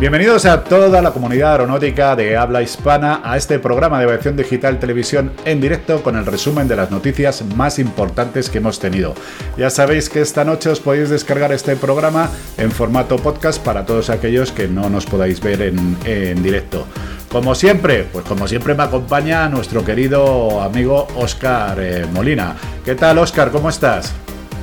Bienvenidos 0.00 0.46
a 0.46 0.64
toda 0.64 1.02
la 1.02 1.10
comunidad 1.10 1.52
aeronáutica 1.52 2.16
de 2.16 2.34
habla 2.34 2.62
hispana 2.62 3.20
a 3.22 3.36
este 3.36 3.58
programa 3.58 3.98
de 3.98 4.06
aviación 4.06 4.34
digital 4.34 4.78
televisión 4.78 5.30
en 5.44 5.60
directo 5.60 6.02
con 6.02 6.16
el 6.16 6.24
resumen 6.24 6.66
de 6.68 6.76
las 6.76 6.90
noticias 6.90 7.44
más 7.54 7.78
importantes 7.78 8.48
que 8.48 8.56
hemos 8.56 8.78
tenido. 8.78 9.12
Ya 9.58 9.68
sabéis 9.68 10.08
que 10.08 10.22
esta 10.22 10.42
noche 10.42 10.70
os 10.70 10.80
podéis 10.80 11.10
descargar 11.10 11.52
este 11.52 11.76
programa 11.76 12.30
en 12.56 12.72
formato 12.72 13.16
podcast 13.18 13.62
para 13.62 13.84
todos 13.84 14.08
aquellos 14.08 14.52
que 14.52 14.68
no 14.68 14.88
nos 14.88 15.04
podáis 15.04 15.38
ver 15.42 15.60
en, 15.60 16.42
directo. 16.42 16.86
Como 17.30 17.54
siempre, 17.54 18.06
pues 18.10 18.24
como 18.24 18.48
siempre 18.48 18.74
me 18.74 18.84
acompaña 18.84 19.50
nuestro 19.50 19.84
querido 19.84 20.62
amigo 20.62 21.08
Oscar 21.16 21.76
eh, 21.78 22.06
Molina. 22.10 22.56
¿Qué 22.86 22.94
tal 22.94 23.18
Oscar? 23.18 23.50
¿Cómo 23.50 23.68
estás? 23.68 24.14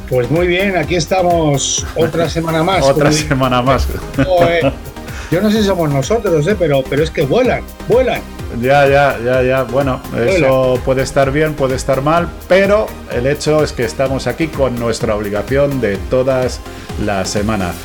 Pues 0.09 0.31
muy 0.31 0.47
bien, 0.47 0.77
aquí 0.77 0.95
estamos 0.95 1.85
otra 1.95 2.27
semana 2.27 2.63
más. 2.63 2.83
otra 2.89 3.11
semana 3.11 3.61
más. 3.61 3.87
Yo 5.29 5.41
no 5.41 5.51
sé 5.51 5.59
si 5.59 5.67
somos 5.67 5.89
nosotros, 5.89 6.47
¿eh? 6.47 6.55
pero, 6.57 6.83
pero 6.89 7.03
es 7.03 7.11
que 7.11 7.25
vuelan, 7.25 7.61
vuelan. 7.89 8.21
Ya, 8.61 8.87
ya, 8.87 9.19
ya, 9.23 9.43
ya. 9.43 9.63
Bueno, 9.63 9.99
eso 10.25 10.79
puede 10.85 11.01
estar 11.01 11.31
bien, 11.31 11.53
puede 11.53 11.75
estar 11.75 12.01
mal, 12.01 12.29
pero 12.47 12.87
el 13.13 13.27
hecho 13.27 13.61
es 13.61 13.73
que 13.73 13.83
estamos 13.83 14.25
aquí 14.25 14.47
con 14.47 14.79
nuestra 14.79 15.15
obligación 15.15 15.81
de 15.81 15.97
todas 16.09 16.61
las 17.05 17.29
semanas. 17.29 17.75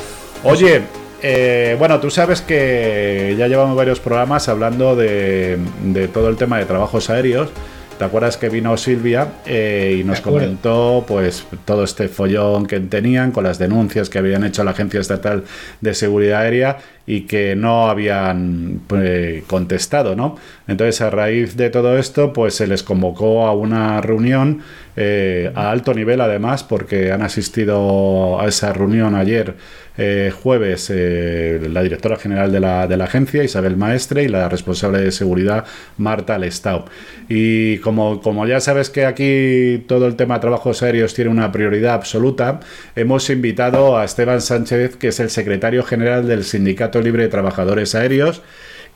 Oye, 0.45 0.83
eh, 1.21 1.75
bueno, 1.77 1.99
tú 1.99 2.09
sabes 2.09 2.41
que 2.41 3.35
ya 3.37 3.47
llevamos 3.47 3.75
varios 3.75 3.99
programas 3.99 4.47
hablando 4.47 4.95
de, 4.95 5.57
de 5.83 6.07
todo 6.07 6.29
el 6.29 6.37
tema 6.37 6.59
de 6.59 6.65
trabajos 6.65 7.09
aéreos. 7.09 7.49
¿Te 7.97 8.05
acuerdas 8.05 8.37
que 8.37 8.49
vino 8.49 8.75
Silvia 8.75 9.27
eh, 9.45 9.97
y 9.99 10.03
nos 10.03 10.19
comentó 10.19 11.05
pues 11.07 11.45
todo 11.63 11.83
este 11.83 12.07
follón 12.07 12.65
que 12.65 12.79
tenían 12.79 13.31
con 13.31 13.43
las 13.43 13.59
denuncias 13.59 14.09
que 14.09 14.17
habían 14.17 14.43
hecho 14.43 14.63
la 14.63 14.71
Agencia 14.71 14.99
Estatal 14.99 15.43
de 15.79 15.93
Seguridad 15.93 16.41
Aérea 16.41 16.79
y 17.05 17.21
que 17.21 17.55
no 17.55 17.89
habían 17.89 18.81
pues, 18.87 19.43
contestado, 19.43 20.15
¿no? 20.15 20.37
Entonces, 20.67 21.01
a 21.01 21.09
raíz 21.09 21.57
de 21.57 21.69
todo 21.69 21.97
esto, 21.97 22.31
pues 22.31 22.55
se 22.55 22.67
les 22.67 22.83
convocó 22.83 23.45
a 23.45 23.53
una 23.53 23.99
reunión 23.99 24.61
eh, 24.95 25.51
a 25.55 25.71
alto 25.71 25.93
nivel, 25.93 26.21
además, 26.21 26.63
porque 26.63 27.11
han 27.11 27.23
asistido 27.23 28.39
a 28.39 28.47
esa 28.47 28.71
reunión 28.73 29.15
ayer, 29.15 29.55
eh, 29.97 30.31
jueves, 30.31 30.91
eh, 30.93 31.59
la 31.71 31.83
directora 31.83 32.15
general 32.15 32.51
de 32.51 32.59
la, 32.59 32.87
de 32.87 32.97
la, 32.97 33.05
agencia, 33.05 33.43
Isabel 33.43 33.75
Maestre, 33.75 34.23
y 34.23 34.27
la 34.27 34.49
responsable 34.49 34.99
de 34.99 35.11
seguridad, 35.11 35.65
Marta 35.97 36.37
Lestau. 36.37 36.85
Y 37.27 37.77
como, 37.79 38.21
como 38.21 38.45
ya 38.47 38.59
sabes 38.59 38.89
que 38.89 39.05
aquí 39.05 39.83
todo 39.87 40.07
el 40.07 40.15
tema 40.15 40.35
de 40.35 40.41
trabajos 40.41 40.83
aéreos 40.83 41.13
tiene 41.13 41.31
una 41.31 41.51
prioridad 41.51 41.95
absoluta, 41.95 42.59
hemos 42.95 43.29
invitado 43.29 43.97
a 43.97 44.05
Esteban 44.05 44.41
Sánchez, 44.41 44.95
que 44.97 45.09
es 45.09 45.19
el 45.19 45.29
secretario 45.29 45.83
general 45.83 46.27
del 46.27 46.43
sindicato 46.43 46.92
Libre 47.01 47.23
de 47.23 47.29
Trabajadores 47.29 47.95
Aéreos 47.95 48.41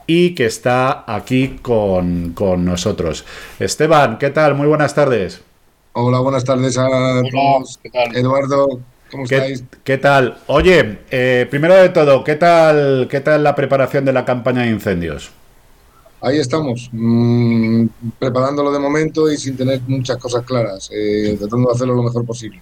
y 0.07 0.33
que 0.35 0.45
está 0.45 1.03
aquí 1.05 1.59
con, 1.61 2.33
nosotros. 2.63 3.25
Esteban, 3.59 4.17
¿qué 4.17 4.29
tal? 4.29 4.55
Muy 4.55 4.67
buenas 4.67 4.95
tardes. 4.95 5.41
Hola, 5.93 6.19
buenas 6.19 6.43
tardes 6.43 6.77
a 6.77 6.87
todos. 7.31 7.79
Eduardo, 8.13 8.79
¿cómo 9.11 9.23
estáis? 9.23 9.63
¿Qué 9.83 9.97
tal? 9.97 10.37
Oye, 10.47 10.99
eh, 11.11 11.45
primero 11.49 11.75
de 11.75 11.89
todo, 11.89 12.23
¿qué 12.23 12.35
tal, 12.35 13.07
¿qué 13.09 13.19
tal 13.19 13.43
la 13.43 13.53
preparación 13.55 14.05
de 14.05 14.13
la 14.13 14.23
campaña 14.23 14.61
de 14.61 14.69
incendios? 14.69 15.31
Ahí 16.21 16.39
estamos, 16.39 16.89
mm, 16.91 17.85
preparándolo 18.17 18.71
de 18.71 18.79
momento 18.79 19.31
y 19.31 19.37
sin 19.37 19.55
tener 19.55 19.81
muchas 19.87 20.17
cosas 20.17 20.43
claras, 20.45 20.89
eh, 20.91 21.35
tratando 21.37 21.69
de 21.69 21.75
hacerlo 21.75 21.95
lo 21.95 22.03
mejor 22.03 22.25
posible. 22.25 22.61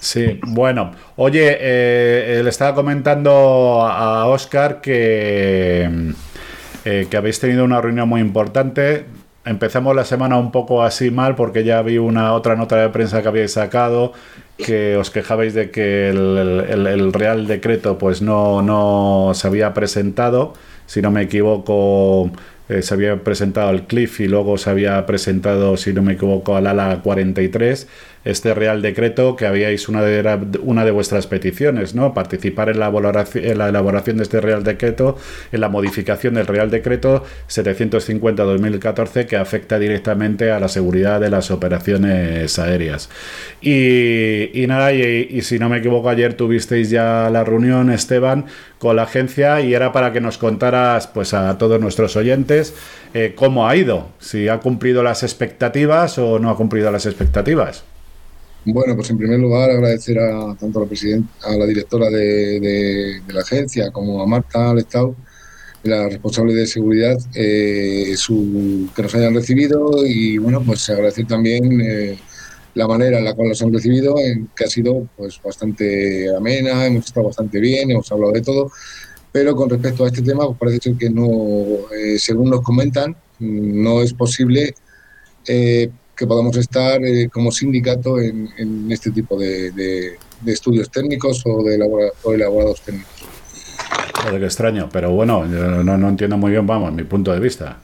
Sí, 0.00 0.38
bueno. 0.46 0.92
Oye, 1.16 1.56
eh, 1.60 2.40
le 2.42 2.50
estaba 2.50 2.74
comentando 2.74 3.86
a 3.86 4.26
Oscar 4.26 4.80
que, 4.80 6.12
eh, 6.84 7.06
que 7.10 7.16
habéis 7.16 7.40
tenido 7.40 7.64
una 7.64 7.80
reunión 7.80 8.08
muy 8.08 8.20
importante. 8.20 9.06
Empezamos 9.44 9.96
la 9.96 10.04
semana 10.04 10.36
un 10.36 10.52
poco 10.52 10.82
así 10.82 11.10
mal 11.10 11.34
porque 11.34 11.64
ya 11.64 11.82
vi 11.82 11.98
una 11.98 12.34
otra 12.34 12.54
nota 12.54 12.76
de 12.76 12.88
prensa 12.90 13.22
que 13.22 13.28
habíais 13.28 13.52
sacado 13.52 14.12
que 14.58 14.96
os 14.96 15.10
quejabais 15.10 15.54
de 15.54 15.70
que 15.70 16.10
el, 16.10 17.12
Real 17.12 17.46
Decreto 17.46 17.96
pues 17.96 18.20
no, 18.20 18.60
no 18.62 19.32
se 19.34 19.46
había 19.46 19.72
presentado. 19.72 20.52
Si 20.86 21.00
no 21.00 21.10
me 21.10 21.22
equivoco, 21.22 22.30
eh, 22.68 22.82
se 22.82 22.94
había 22.94 23.22
presentado 23.22 23.70
el 23.70 23.84
CLIF 23.84 24.20
y 24.20 24.28
luego 24.28 24.58
se 24.58 24.70
había 24.70 25.06
presentado, 25.06 25.76
si 25.76 25.92
no 25.92 26.02
me 26.02 26.14
equivoco, 26.14 26.56
al 26.56 26.66
ALA 26.66 27.00
43 27.02 27.88
este 28.24 28.54
Real 28.54 28.82
Decreto, 28.82 29.36
que 29.36 29.46
habíais 29.46 29.88
una 29.88 30.02
de, 30.02 30.58
una 30.62 30.84
de 30.84 30.90
vuestras 30.90 31.26
peticiones, 31.26 31.94
¿no? 31.94 32.14
Participar 32.14 32.68
en 32.68 32.78
la, 32.78 32.88
en 33.34 33.58
la 33.58 33.68
elaboración 33.68 34.16
de 34.18 34.22
este 34.24 34.40
Real 34.40 34.64
Decreto, 34.64 35.16
en 35.52 35.60
la 35.60 35.68
modificación 35.68 36.34
del 36.34 36.46
Real 36.46 36.70
Decreto 36.70 37.24
750-2014, 37.48 39.26
que 39.26 39.36
afecta 39.36 39.78
directamente 39.78 40.50
a 40.50 40.60
la 40.60 40.68
seguridad 40.68 41.20
de 41.20 41.30
las 41.30 41.50
operaciones 41.50 42.58
aéreas. 42.58 43.08
Y, 43.60 44.64
nada, 44.68 44.92
y, 44.92 45.40
si 45.42 45.58
no 45.58 45.68
me 45.68 45.78
equivoco, 45.78 46.08
ayer 46.08 46.34
tuvisteis 46.34 46.90
ya 46.90 47.30
la 47.30 47.44
reunión, 47.44 47.90
Esteban, 47.90 48.46
con 48.78 48.96
la 48.96 49.02
agencia 49.02 49.60
y 49.60 49.74
era 49.74 49.92
para 49.92 50.12
que 50.12 50.20
nos 50.20 50.38
contaras, 50.38 51.06
pues 51.06 51.34
a 51.34 51.56
todos 51.58 51.80
nuestros 51.80 52.16
oyentes, 52.16 52.74
eh, 53.14 53.32
cómo 53.34 53.68
ha 53.68 53.76
ido, 53.76 54.08
si 54.18 54.48
ha 54.48 54.58
cumplido 54.58 55.02
las 55.02 55.22
expectativas 55.22 56.18
o 56.18 56.38
no 56.38 56.50
ha 56.50 56.56
cumplido 56.56 56.90
las 56.90 57.06
expectativas. 57.06 57.84
Bueno, 58.64 58.94
pues 58.96 59.08
en 59.10 59.18
primer 59.18 59.38
lugar 59.38 59.70
agradecer 59.70 60.18
a 60.18 60.54
tanto 60.56 60.78
a 60.78 60.82
la 60.82 60.88
presidenta, 60.88 61.32
a 61.44 61.56
la 61.56 61.64
directora 61.64 62.10
de, 62.10 63.22
la 63.28 63.40
agencia 63.40 63.90
como 63.90 64.22
a 64.22 64.26
Marta 64.26 64.74
Lestau, 64.74 65.14
la 65.84 66.08
responsable 66.08 66.54
de 66.54 66.66
seguridad, 66.66 67.16
eh, 67.34 68.12
su, 68.16 68.88
que 68.94 69.02
nos 69.02 69.14
hayan 69.14 69.34
recibido. 69.34 70.04
Y 70.06 70.38
bueno, 70.38 70.62
pues 70.64 70.90
agradecer 70.90 71.26
también 71.26 71.80
eh, 71.80 72.18
la 72.74 72.86
manera 72.86 73.18
en 73.18 73.24
la 73.24 73.34
cual 73.34 73.48
nos 73.48 73.62
han 73.62 73.72
recibido, 73.72 74.16
que 74.54 74.64
ha 74.64 74.68
sido 74.68 75.08
pues 75.16 75.40
bastante 75.42 76.34
amena, 76.34 76.86
hemos 76.86 77.06
estado 77.06 77.26
bastante 77.26 77.60
bien, 77.60 77.90
hemos 77.90 78.10
hablado 78.12 78.32
de 78.32 78.42
todo, 78.42 78.70
pero 79.32 79.56
con 79.56 79.70
respecto 79.70 80.04
a 80.04 80.08
este 80.08 80.22
tema, 80.22 80.46
pues 80.46 80.58
parece 80.58 80.80
ser 80.82 80.96
que 80.96 81.10
no, 81.10 81.26
eh, 81.96 82.18
según 82.18 82.50
nos 82.50 82.62
comentan, 82.62 83.16
no 83.38 84.02
es 84.02 84.12
posible 84.12 84.74
que 86.18 86.26
podamos 86.26 86.56
estar 86.56 87.02
eh, 87.04 87.28
como 87.32 87.52
sindicato 87.52 88.18
en, 88.18 88.90
este 88.90 89.12
tipo 89.12 89.38
de, 89.38 90.18
estudios 90.46 90.90
técnicos 90.90 91.42
o 91.46 91.62
de 91.62 91.76
elaborados 91.76 92.80
técnicos. 92.82 93.24
Joder, 94.22 94.40
qué 94.40 94.46
extraño, 94.46 94.88
pero 94.92 95.12
bueno, 95.12 95.46
no, 95.46 95.96
no, 95.96 96.08
entiendo 96.08 96.36
muy 96.36 96.50
bien, 96.50 96.66
vamos, 96.66 96.92
mi 96.92 97.04
punto 97.04 97.32
de 97.32 97.38
vista, 97.38 97.78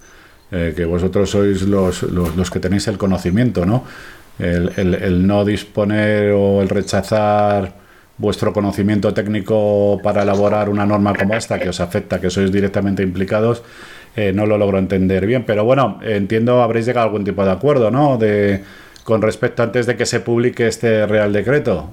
eh, 0.50 0.72
que 0.74 0.84
vosotros 0.84 1.30
sois 1.30 1.62
los, 1.62 2.02
los, 2.02 2.50
que 2.50 2.58
tenéis 2.58 2.88
el 2.88 2.98
conocimiento, 2.98 3.64
¿no? 3.64 3.84
El, 4.36 4.70
el, 4.76 5.24
no 5.24 5.44
disponer 5.44 6.32
o 6.32 6.60
el 6.60 6.68
rechazar 6.68 7.72
vuestro 8.18 8.52
conocimiento 8.52 9.14
técnico 9.14 10.00
para 10.02 10.22
elaborar 10.22 10.68
una 10.68 10.84
norma 10.84 11.14
como 11.14 11.34
esta 11.34 11.60
que 11.60 11.68
os 11.68 11.80
afecta, 11.80 12.20
que 12.20 12.30
sois 12.30 12.50
directamente 12.50 13.04
implicados, 13.04 13.62
eh, 14.16 14.32
no 14.32 14.46
lo 14.46 14.58
logro 14.58 14.78
entender 14.78 15.26
bien. 15.26 15.44
Pero 15.46 15.64
bueno, 15.64 15.98
entiendo, 16.02 16.62
habréis 16.62 16.86
llegado 16.86 17.06
a 17.06 17.08
algún 17.10 17.24
tipo 17.24 17.44
de 17.44 17.50
acuerdo, 17.50 17.90
¿no? 17.90 18.16
De, 18.16 18.62
con 19.04 19.22
respecto 19.22 19.62
antes 19.62 19.86
de 19.86 19.96
que 19.96 20.06
se 20.06 20.20
publique 20.20 20.66
este 20.66 21.06
Real 21.06 21.32
Decreto. 21.32 21.90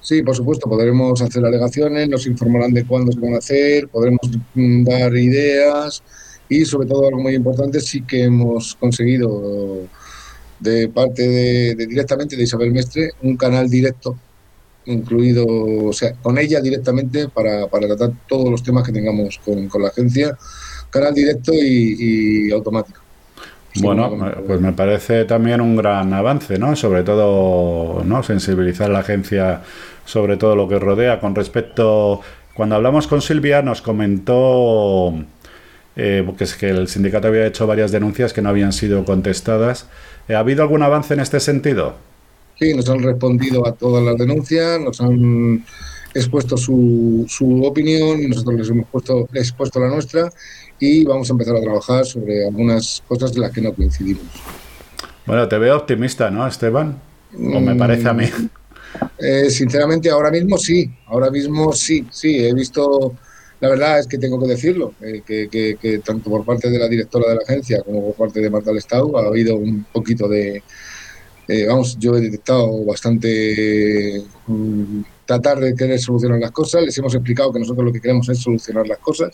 Sí, 0.00 0.22
por 0.22 0.34
supuesto, 0.34 0.68
podremos 0.68 1.20
hacer 1.20 1.44
alegaciones, 1.44 2.08
nos 2.08 2.26
informarán 2.26 2.72
de 2.72 2.86
cuándo 2.86 3.12
se 3.12 3.20
van 3.20 3.34
a 3.34 3.38
hacer, 3.38 3.88
podremos 3.88 4.20
mm, 4.54 4.84
dar 4.84 5.14
ideas 5.14 6.02
y 6.48 6.64
sobre 6.64 6.88
todo 6.88 7.06
algo 7.06 7.20
muy 7.20 7.34
importante, 7.34 7.80
sí 7.80 8.02
que 8.02 8.24
hemos 8.24 8.74
conseguido 8.76 9.86
de 10.58 10.88
parte 10.88 11.28
de, 11.28 11.86
directamente 11.86 12.36
de 12.36 12.42
Isabel 12.42 12.72
Mestre 12.72 13.12
un 13.22 13.36
canal 13.36 13.68
directo 13.68 14.16
incluido, 14.86 15.46
o 15.46 15.92
sea, 15.92 16.14
con 16.14 16.38
ella 16.38 16.60
directamente 16.60 17.28
para, 17.28 17.66
para 17.66 17.86
tratar 17.86 18.12
todos 18.26 18.50
los 18.50 18.62
temas 18.62 18.84
que 18.84 18.92
tengamos 18.92 19.38
con, 19.44 19.68
con 19.68 19.82
la 19.82 19.88
agencia 19.88 20.36
canal 20.90 21.14
directo 21.14 21.52
y, 21.54 22.50
automático. 22.52 23.00
Bueno, 23.76 24.18
pues 24.46 24.60
me 24.60 24.72
parece 24.72 25.24
también 25.24 25.60
un 25.60 25.76
gran 25.76 26.12
avance, 26.12 26.58
¿no? 26.58 26.74
Sobre 26.74 27.04
todo, 27.04 28.02
¿no? 28.04 28.22
Sensibilizar 28.22 28.90
a 28.90 28.92
la 28.94 28.98
agencia 29.00 29.62
sobre 30.04 30.36
todo 30.36 30.56
lo 30.56 30.68
que 30.68 30.78
rodea. 30.78 31.20
Con 31.20 31.36
respecto, 31.36 32.20
cuando 32.54 32.74
hablamos 32.74 33.06
con 33.06 33.22
Silvia, 33.22 33.62
nos 33.62 33.80
comentó 33.80 35.14
eh, 35.96 36.22
porque 36.24 36.44
es 36.44 36.54
que 36.54 36.70
el 36.70 36.88
sindicato 36.88 37.28
había 37.28 37.46
hecho 37.46 37.66
varias 37.66 37.92
denuncias 37.92 38.32
que 38.32 38.42
no 38.42 38.48
habían 38.48 38.72
sido 38.72 39.04
contestadas. 39.04 39.86
¿Ha 40.28 40.38
habido 40.38 40.62
algún 40.62 40.82
avance 40.82 41.14
en 41.14 41.20
este 41.20 41.40
sentido? 41.40 41.94
Sí, 42.58 42.74
nos 42.74 42.88
han 42.88 43.02
respondido 43.02 43.66
a 43.66 43.72
todas 43.72 44.02
las 44.04 44.16
denuncias, 44.16 44.80
nos 44.80 45.00
han 45.00 45.64
expuesto 46.14 46.56
su, 46.56 47.24
su 47.28 47.62
opinión, 47.64 48.28
nosotros 48.28 48.56
les 48.56 48.68
hemos 48.70 48.86
puesto, 48.88 49.28
expuesto 49.32 49.80
la 49.80 49.88
nuestra 49.88 50.30
y 50.78 51.04
vamos 51.04 51.28
a 51.30 51.32
empezar 51.32 51.56
a 51.56 51.60
trabajar 51.60 52.04
sobre 52.04 52.46
algunas 52.46 53.02
cosas 53.06 53.32
de 53.32 53.40
las 53.40 53.52
que 53.52 53.60
no 53.60 53.72
coincidimos. 53.72 54.24
Bueno, 55.26 55.46
te 55.48 55.58
veo 55.58 55.76
optimista, 55.76 56.30
¿no, 56.30 56.46
Esteban? 56.46 57.00
¿O 57.34 57.60
me 57.60 57.74
parece 57.76 58.08
a 58.08 58.12
mí? 58.12 58.24
Eh, 59.18 59.50
sinceramente, 59.50 60.10
ahora 60.10 60.30
mismo 60.30 60.58
sí, 60.58 60.90
ahora 61.06 61.30
mismo 61.30 61.72
sí, 61.72 62.06
sí, 62.10 62.44
he 62.44 62.52
visto 62.52 63.14
la 63.60 63.68
verdad 63.68 63.98
es 63.98 64.06
que 64.06 64.18
tengo 64.18 64.40
que 64.40 64.48
decirlo, 64.48 64.94
eh, 65.02 65.22
que, 65.26 66.00
tanto 66.04 66.30
por 66.30 66.44
parte 66.44 66.70
de 66.70 66.78
la 66.78 66.88
directora 66.88 67.28
de 67.28 67.34
la 67.36 67.42
agencia 67.42 67.82
como 67.82 68.06
por 68.06 68.14
parte 68.14 68.40
de 68.40 68.48
Marta 68.48 68.72
Estado 68.72 69.16
ha 69.18 69.26
habido 69.26 69.56
un 69.56 69.84
poquito 69.92 70.26
de, 70.28 70.62
eh, 71.46 71.66
vamos, 71.66 71.98
yo 71.98 72.16
he 72.16 72.22
detectado 72.22 72.84
bastante 72.84 74.22
mm, 74.46 75.00
tratar 75.30 75.60
de 75.60 75.76
querer 75.76 76.00
solucionar 76.00 76.40
las 76.40 76.50
cosas. 76.50 76.82
Les 76.82 76.98
hemos 76.98 77.14
explicado 77.14 77.52
que 77.52 77.60
nosotros 77.60 77.84
lo 77.84 77.92
que 77.92 78.00
queremos 78.00 78.28
es 78.28 78.40
solucionar 78.40 78.84
las 78.88 78.98
cosas, 78.98 79.30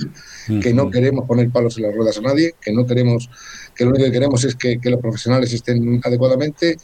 que 0.62 0.74
no 0.74 0.90
queremos 0.90 1.26
poner 1.26 1.48
palos 1.48 1.78
en 1.78 1.84
las 1.84 1.94
ruedas 1.94 2.18
a 2.18 2.20
nadie, 2.20 2.54
que 2.60 2.70
no 2.70 2.84
queremos, 2.84 3.30
que 3.74 3.84
lo 3.84 3.92
único 3.92 4.04
que 4.04 4.12
queremos 4.12 4.44
es 4.44 4.56
que, 4.56 4.78
los 4.82 5.00
profesionales 5.00 5.54
estén 5.54 5.98
adecuadamente. 6.04 6.76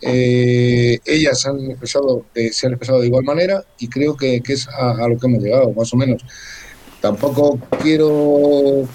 Eh, 0.00 0.96
ellas 1.04 1.44
han 1.44 1.72
expresado, 1.72 2.26
se 2.34 2.66
han 2.66 2.74
expresado 2.74 3.00
de 3.00 3.08
igual 3.08 3.24
manera 3.24 3.64
y 3.80 3.88
creo 3.88 4.16
que, 4.16 4.40
es 4.46 4.68
a, 4.68 5.08
lo 5.08 5.18
que 5.18 5.26
hemos 5.26 5.42
llegado, 5.42 5.72
más 5.72 5.92
o 5.92 5.96
menos. 5.96 6.24
Tampoco 7.00 7.58
quiero 7.82 8.86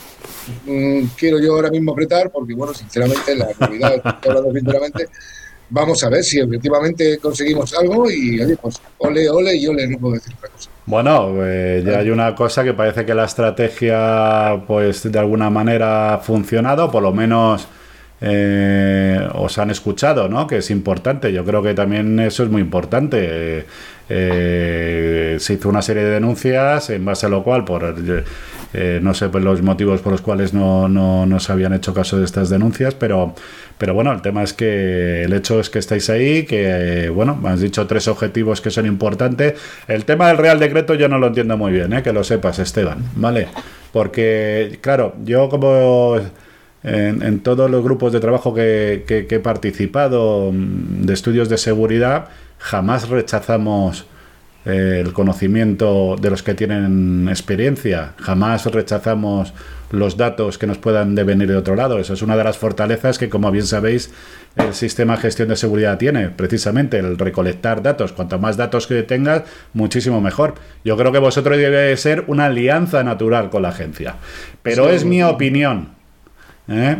mm, 0.65 1.07
quiero 1.17 1.39
yo 1.41 1.55
ahora 1.55 1.71
mismo 1.71 1.91
apretar 1.91 2.31
porque, 2.31 2.53
bueno, 2.53 2.73
sinceramente, 2.73 3.35
la 3.35 3.49
realidad, 3.59 4.01
hablando 4.25 4.53
sinceramente, 4.53 5.07
vamos 5.69 6.03
a 6.03 6.09
ver 6.09 6.23
si 6.23 6.39
efectivamente 6.39 7.17
conseguimos 7.19 7.73
algo 7.73 8.09
y, 8.09 8.41
oye, 8.41 8.57
pues 8.57 8.81
ole, 8.99 9.29
ole 9.29 9.55
y 9.55 9.67
ole, 9.67 9.87
no 9.87 9.97
puedo 9.97 10.13
decir 10.15 10.33
otra 10.37 10.49
cosa. 10.49 10.69
Bueno, 10.85 11.33
eh, 11.43 11.83
ya 11.85 11.99
hay 11.99 12.09
una 12.09 12.33
cosa 12.33 12.63
que 12.63 12.73
parece 12.73 13.05
que 13.05 13.13
la 13.13 13.25
estrategia, 13.25 14.63
pues 14.67 15.11
de 15.11 15.19
alguna 15.19 15.49
manera 15.49 16.13
ha 16.13 16.17
funcionado, 16.19 16.89
por 16.89 17.03
lo 17.03 17.11
menos 17.11 17.67
eh, 18.21 19.27
os 19.35 19.57
han 19.57 19.69
escuchado, 19.69 20.29
¿no? 20.29 20.47
Que 20.47 20.57
es 20.57 20.71
importante. 20.71 21.31
Yo 21.31 21.43
creo 21.43 21.61
que 21.61 21.73
también 21.73 22.19
eso 22.19 22.43
es 22.43 22.49
muy 22.49 22.61
importante. 22.61 23.65
Se 24.07 25.53
hizo 25.53 25.69
una 25.69 25.81
serie 25.81 26.03
de 26.03 26.11
denuncias 26.11 26.89
en 26.89 27.03
base 27.03 27.25
a 27.25 27.29
lo 27.29 27.43
cual, 27.43 27.65
por 27.65 27.83
eh, 28.73 28.99
no 29.01 29.13
sé 29.13 29.29
pues, 29.29 29.43
los 29.43 29.61
motivos 29.61 30.01
por 30.01 30.11
los 30.11 30.21
cuales 30.21 30.53
no, 30.53 30.89
no, 30.89 31.39
se 31.39 31.51
habían 31.51 31.73
hecho 31.73 31.93
caso 31.93 32.17
de 32.17 32.25
estas 32.25 32.49
denuncias, 32.49 32.95
pero, 32.95 33.33
pero 33.77 33.93
bueno, 33.93 34.11
el 34.11 34.21
tema 34.21 34.43
es 34.43 34.53
que 34.53 35.23
el 35.23 35.33
hecho 35.33 35.59
es 35.59 35.69
que 35.69 35.79
estáis 35.79 36.09
ahí, 36.09 36.43
que 36.43 37.09
bueno, 37.09 37.35
me 37.35 37.49
has 37.49 37.61
dicho 37.61 37.87
tres 37.87 38.07
objetivos 38.07 38.59
que 38.59 38.69
son 38.69 38.85
importantes. 38.85 39.53
El 39.87 40.05
tema 40.05 40.27
del 40.27 40.37
Real 40.37 40.59
Decreto 40.59 40.95
yo 40.95 41.07
no 41.07 41.17
lo 41.17 41.27
entiendo 41.27 41.57
muy 41.57 41.71
bien, 41.71 41.93
¿eh? 41.93 42.03
que 42.03 42.11
lo 42.11 42.23
sepas, 42.23 42.59
Esteban, 42.59 42.99
¿vale? 43.15 43.47
Porque, 43.93 44.79
claro, 44.81 45.15
yo 45.23 45.47
como 45.47 46.17
en, 46.83 47.39
todos 47.39 47.71
los 47.71 47.83
grupos 47.83 48.11
de 48.11 48.19
trabajo 48.19 48.53
que, 48.53 49.05
que 49.07 49.35
he 49.35 49.39
participado 49.39 50.51
mm, 50.51 51.05
de 51.05 51.13
estudios 51.13 51.47
de 51.47 51.57
seguridad, 51.57 52.27
jamás 52.59 53.09
rechazamos 53.09 54.05
eh, 54.65 55.01
el 55.01 55.13
conocimiento 55.13 56.17
de 56.19 56.29
los 56.29 56.43
que 56.43 56.53
tienen 56.53 57.27
experiencia. 57.29 58.13
Jamás 58.19 58.65
rechazamos 58.65 59.53
los 59.91 60.17
datos 60.17 60.57
que 60.57 60.67
nos 60.67 60.77
puedan 60.77 61.15
devenir 61.15 61.47
de 61.47 61.55
otro 61.55 61.75
lado. 61.75 61.99
Eso 61.99 62.13
es 62.13 62.21
una 62.21 62.35
de 62.35 62.43
las 62.43 62.57
fortalezas 62.57 63.17
que, 63.17 63.29
como 63.29 63.49
bien 63.49 63.65
sabéis, 63.65 64.11
el 64.57 64.73
sistema 64.73 65.15
de 65.15 65.21
gestión 65.21 65.47
de 65.47 65.55
seguridad 65.55 65.97
tiene, 65.97 66.29
precisamente 66.29 66.99
el 66.99 67.17
recolectar 67.17 67.81
datos. 67.81 68.11
Cuanto 68.11 68.39
más 68.39 68.57
datos 68.57 68.87
que 68.87 69.03
tengas, 69.03 69.43
muchísimo 69.73 70.19
mejor. 70.19 70.55
Yo 70.83 70.97
creo 70.97 71.13
que 71.13 71.19
vosotros 71.19 71.57
debe 71.57 71.95
ser 71.95 72.25
una 72.27 72.47
alianza 72.47 73.03
natural 73.03 73.49
con 73.49 73.61
la 73.61 73.69
agencia. 73.69 74.15
Pero 74.63 74.89
es 74.89 75.05
mi 75.05 75.23
opinión. 75.23 75.91
¿eh? 76.67 76.97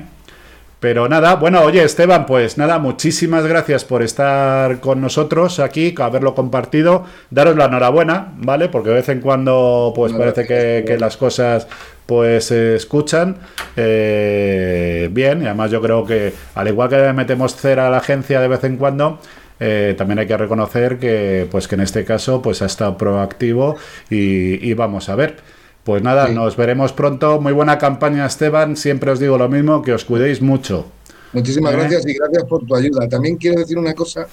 Pero 0.80 1.10
nada, 1.10 1.36
bueno, 1.36 1.64
oye 1.64 1.84
Esteban, 1.84 2.28
pues 2.28 2.60
nada, 2.60 2.78
muchísimas 2.78 3.48
gracias 3.48 3.84
por 3.84 4.04
estar 4.04 4.80
con 4.80 5.02
nosotros 5.02 5.60
aquí, 5.60 5.96
haberlo 5.98 6.36
compartido. 6.36 7.04
Daros 7.32 7.58
la 7.58 7.66
enhorabuena, 7.66 8.34
¿vale? 8.38 8.70
Porque 8.70 8.90
de 8.90 8.96
vez 8.96 9.10
en 9.10 9.22
cuando 9.22 9.92
pues 9.96 10.14
parece 10.14 10.46
que, 10.46 10.98
las 11.00 11.18
cosas 11.18 11.68
pues 12.06 12.46
se 12.46 12.76
escuchan 12.76 13.38
eh, 13.76 15.10
bien 15.12 15.42
y 15.42 15.46
además 15.46 15.72
yo 15.72 15.82
creo 15.82 16.06
que 16.06 16.34
al 16.54 16.68
igual 16.68 16.90
que 16.90 17.12
metemos 17.12 17.56
cera 17.56 17.88
a 17.88 17.90
la 17.90 17.98
agencia 17.98 18.40
de 18.40 18.48
vez 18.48 18.64
en 18.64 18.78
cuando, 18.78 19.20
eh, 19.60 19.96
también 19.98 20.20
hay 20.20 20.28
que 20.28 20.38
reconocer 20.38 21.00
que 21.00 21.48
pues 21.50 21.68
que 21.68 21.74
en 21.74 21.82
este 21.82 22.06
caso 22.06 22.42
pues 22.42 22.62
ha 22.62 22.68
estado 22.68 22.98
proactivo 23.00 23.78
y 24.12 24.74
vamos 24.76 25.10
a 25.10 25.16
ver. 25.16 25.57
Pues 25.88 26.04
nada, 26.04 26.28
nos 26.28 26.58
veremos 26.58 26.92
pronto. 26.92 27.40
Muy 27.40 27.54
buena 27.54 27.78
campaña, 27.78 28.26
Esteban. 28.26 28.76
Siempre 28.76 29.10
os 29.10 29.22
digo 29.22 29.38
lo 29.38 29.48
mismo, 29.48 29.82
que 29.82 29.94
os 29.94 30.04
cuidéis 30.04 30.42
mucho. 30.42 30.86
Muchísimas 31.32 31.74
¿Eh? 31.74 31.78
gracias 31.78 32.06
y 32.06 32.14
gracias 32.14 32.44
por 32.44 32.66
tu 32.66 32.76
ayuda. 32.76 33.08
También 33.08 33.38
quiero 33.38 33.62
decir 33.62 33.78
una 33.78 33.94
cosa 33.94 34.28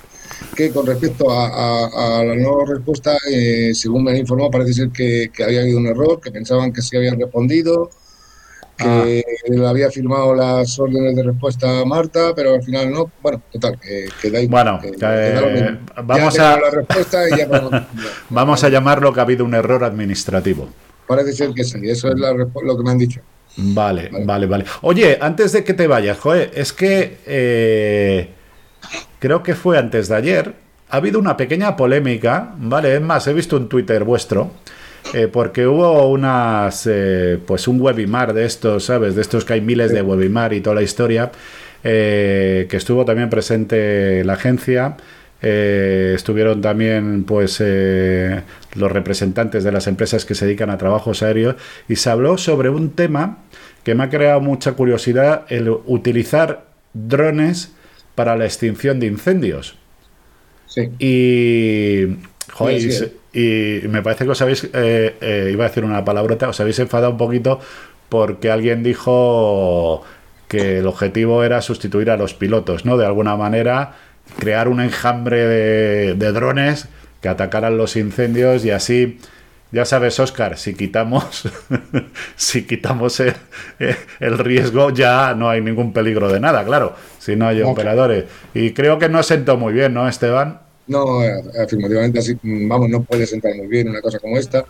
que 0.57 0.73
con 0.73 0.85
respecto 0.85 1.27
a, 1.31 2.25
la 2.25 2.35
nueva 2.35 2.65
respuesta, 2.67 3.17
eh, 3.31 3.71
según 3.73 4.03
me 4.03 4.11
han 4.11 4.17
informado, 4.17 4.51
parece 4.51 4.73
ser 4.73 4.89
que, 4.89 5.31
había 5.45 5.61
habido 5.61 5.79
un 5.79 5.87
error, 5.87 6.21
que 6.21 6.33
pensaban 6.33 6.73
que 6.73 6.83
se 6.83 6.97
habían 6.97 7.21
respondido, 7.21 7.89
que 8.77 9.23
le 9.47 9.65
había 9.65 9.93
firmado 9.93 10.35
las 10.35 10.77
órdenes 10.81 11.15
de 11.15 11.23
respuesta 11.23 11.83
a 11.83 11.85
Marta, 11.85 12.33
pero 12.35 12.55
al 12.55 12.65
final 12.65 12.91
no. 12.91 13.13
Bueno, 13.23 13.41
total, 13.53 13.79
que, 13.79 14.09
que 14.21 14.49
Bueno, 14.49 14.81
vamos 16.03 16.37
a 16.37 16.59
la 16.59 16.71
respuesta 16.71 17.29
y 17.31 17.39
ya 17.39 17.49
vamos 18.29 18.65
a 18.65 18.69
llamarlo 18.69 19.13
que 19.13 19.21
ha 19.21 19.23
habido 19.23 19.45
un 19.45 19.55
error 19.55 19.85
administrativo. 19.85 20.69
Parece 21.07 21.33
ser 21.33 21.51
que 21.53 21.65
sí, 21.65 21.79
eso 21.85 22.09
es 22.09 22.15
lo 22.19 22.77
que 22.77 22.83
me 22.83 22.91
han 22.91 22.99
dicho. 22.99 23.21
Vale, 23.57 24.11
vale, 24.25 24.47
vale, 24.47 24.65
Oye, 24.83 25.17
antes 25.21 25.53
de 25.53 25.63
que 25.63 25.75
te 25.75 25.87
vayas, 25.87 26.19
Joe, 26.19 26.51
es 26.55 26.73
que 26.73 27.19
eh, 27.25 28.29
creo 29.21 29.43
que 29.43 29.55
fue 29.55 29.79
antes 29.79 30.09
de 30.09 30.17
ayer. 30.17 30.55
Ha 30.91 30.97
habido 30.97 31.19
una 31.19 31.37
pequeña 31.37 31.77
polémica, 31.77 32.55
¿vale? 32.59 32.97
Es 32.97 33.01
más, 33.01 33.27
he 33.27 33.33
visto 33.33 33.57
un 33.57 33.69
Twitter 33.69 34.05
vuestro. 34.05 34.51
Eh, 35.13 35.29
porque 35.29 35.67
hubo 35.67 36.09
unas, 36.09 36.89
eh, 36.91 37.39
pues 37.47 37.69
un 37.69 37.81
webinar 37.81 38.33
de 38.33 38.47
estos, 38.47 38.87
¿sabes? 38.87 39.15
De 39.15 39.21
estos 39.21 39.45
que 39.45 39.53
hay 39.53 39.61
miles 39.61 39.93
de 39.93 40.03
webinar 40.03 40.53
y 40.53 40.61
toda 40.61 40.77
la 40.77 40.83
historia, 40.83 41.31
que 41.83 42.67
estuvo 42.71 43.05
también 43.05 43.29
presente 43.29 44.25
la 44.25 44.33
agencia, 44.33 44.97
eh, 45.47 46.13
estuvieron 46.15 46.63
también 46.63 47.25
pues 47.25 47.59
eh, 47.61 48.41
los 48.77 48.91
representantes 48.91 49.63
de 49.63 49.73
las 49.73 49.87
empresas 49.87 50.25
que 50.25 50.35
se 50.35 50.47
dedican 50.47 50.71
a 50.71 50.79
trabajos 50.79 51.23
aéreos 51.23 51.57
y 51.87 51.97
se 51.97 52.09
habló 52.09 52.39
sobre 52.39 52.71
un 52.71 52.93
tema 52.93 53.41
que 53.83 53.95
me 53.95 54.05
ha 54.05 54.09
creado 54.09 54.41
mucha 54.41 54.73
curiosidad, 54.73 55.45
el 55.51 55.69
utilizar 55.69 56.65
drones 56.95 57.73
para 58.15 58.37
la 58.37 58.47
extinción 58.47 58.99
de 59.01 59.07
incendios. 59.07 59.77
Sí. 60.67 60.89
Y, 60.99 62.05
y, 63.35 63.87
me 63.87 64.01
parece 64.01 64.25
que 64.25 64.31
os 64.31 64.41
habéis, 64.41 64.67
eh, 64.73 65.51
iba 65.53 65.67
a 65.67 65.69
decir 65.69 65.85
una 65.85 66.07
palabrota, 66.07 66.49
os 66.49 66.59
habéis 66.59 66.79
enfadado 66.79 67.13
un 67.13 67.19
poquito 67.19 67.61
porque 68.09 68.51
alguien 68.51 68.83
dijo 68.83 70.03
que 70.49 70.79
el 70.79 70.87
objetivo 70.87 71.45
era 71.45 71.61
sustituir 71.61 72.09
a 72.09 72.17
los 72.17 72.33
pilotos, 72.33 72.87
¿no? 72.87 72.97
De 72.97 73.05
alguna 73.05 73.37
manera 73.37 73.93
crear 74.39 74.69
un 74.69 74.81
enjambre 74.81 75.47
de, 75.47 76.33
drones 76.33 76.89
que 77.21 77.29
atacaran 77.29 77.77
los 77.79 77.97
incendios 77.97 78.65
y 78.65 78.71
así 78.71 79.19
ya 79.73 79.85
sabes, 79.85 80.21
Oscar, 80.21 80.57
si 80.57 80.75
quitamos, 80.75 81.49
si 82.37 82.65
quitamos 82.65 83.21
el, 83.21 84.39
riesgo, 84.39 84.91
ya 84.91 85.35
no 85.35 85.51
hay 85.51 85.61
ningún 85.61 85.93
peligro 85.93 86.33
de 86.33 86.39
nada, 86.39 86.65
claro, 86.65 86.95
si 87.19 87.35
no 87.35 87.49
hay 87.49 87.61
operadores. 87.61 88.27
Y 88.55 88.73
creo 88.73 89.01
que 89.01 89.09
no 89.09 89.21
sentó 89.25 89.57
muy 89.57 89.73
bien, 89.73 89.93
¿no, 89.93 90.09
Esteban? 90.09 90.61
No, 90.87 91.21
afirmativamente 91.61 92.21
así, 92.21 92.39
vamos, 92.43 92.89
no 92.89 93.03
puede 93.03 93.27
sentar 93.27 93.55
muy 93.57 93.67
bien 93.67 93.89
una 93.89 94.01
cosa 94.01 94.21
como 94.21 94.37
esta, 94.37 94.65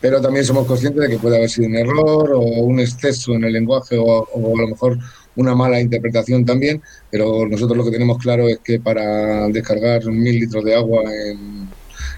pero 0.00 0.20
también 0.20 0.44
somos 0.44 0.66
conscientes 0.66 1.02
de 1.02 1.08
que 1.08 1.18
puede 1.18 1.36
haber 1.36 1.48
sido 1.48 1.66
un 1.66 1.76
error 1.76 2.32
o 2.34 2.40
un 2.40 2.78
exceso 2.78 3.34
en 3.34 3.44
el 3.44 3.54
lenguaje 3.54 3.96
o, 3.98 4.04
o 4.04 4.58
a 4.58 4.60
lo 4.60 4.68
mejor 4.68 4.98
una 5.36 5.54
mala 5.54 5.80
interpretación 5.80 6.44
también, 6.44 6.82
pero 7.10 7.46
nosotros 7.48 7.76
lo 7.76 7.84
que 7.84 7.90
tenemos 7.90 8.18
claro 8.18 8.48
es 8.48 8.58
que 8.58 8.78
para 8.80 9.48
descargar 9.48 10.04
mil 10.06 10.38
litros 10.38 10.64
de 10.64 10.74
agua 10.74 11.02
en, 11.04 11.68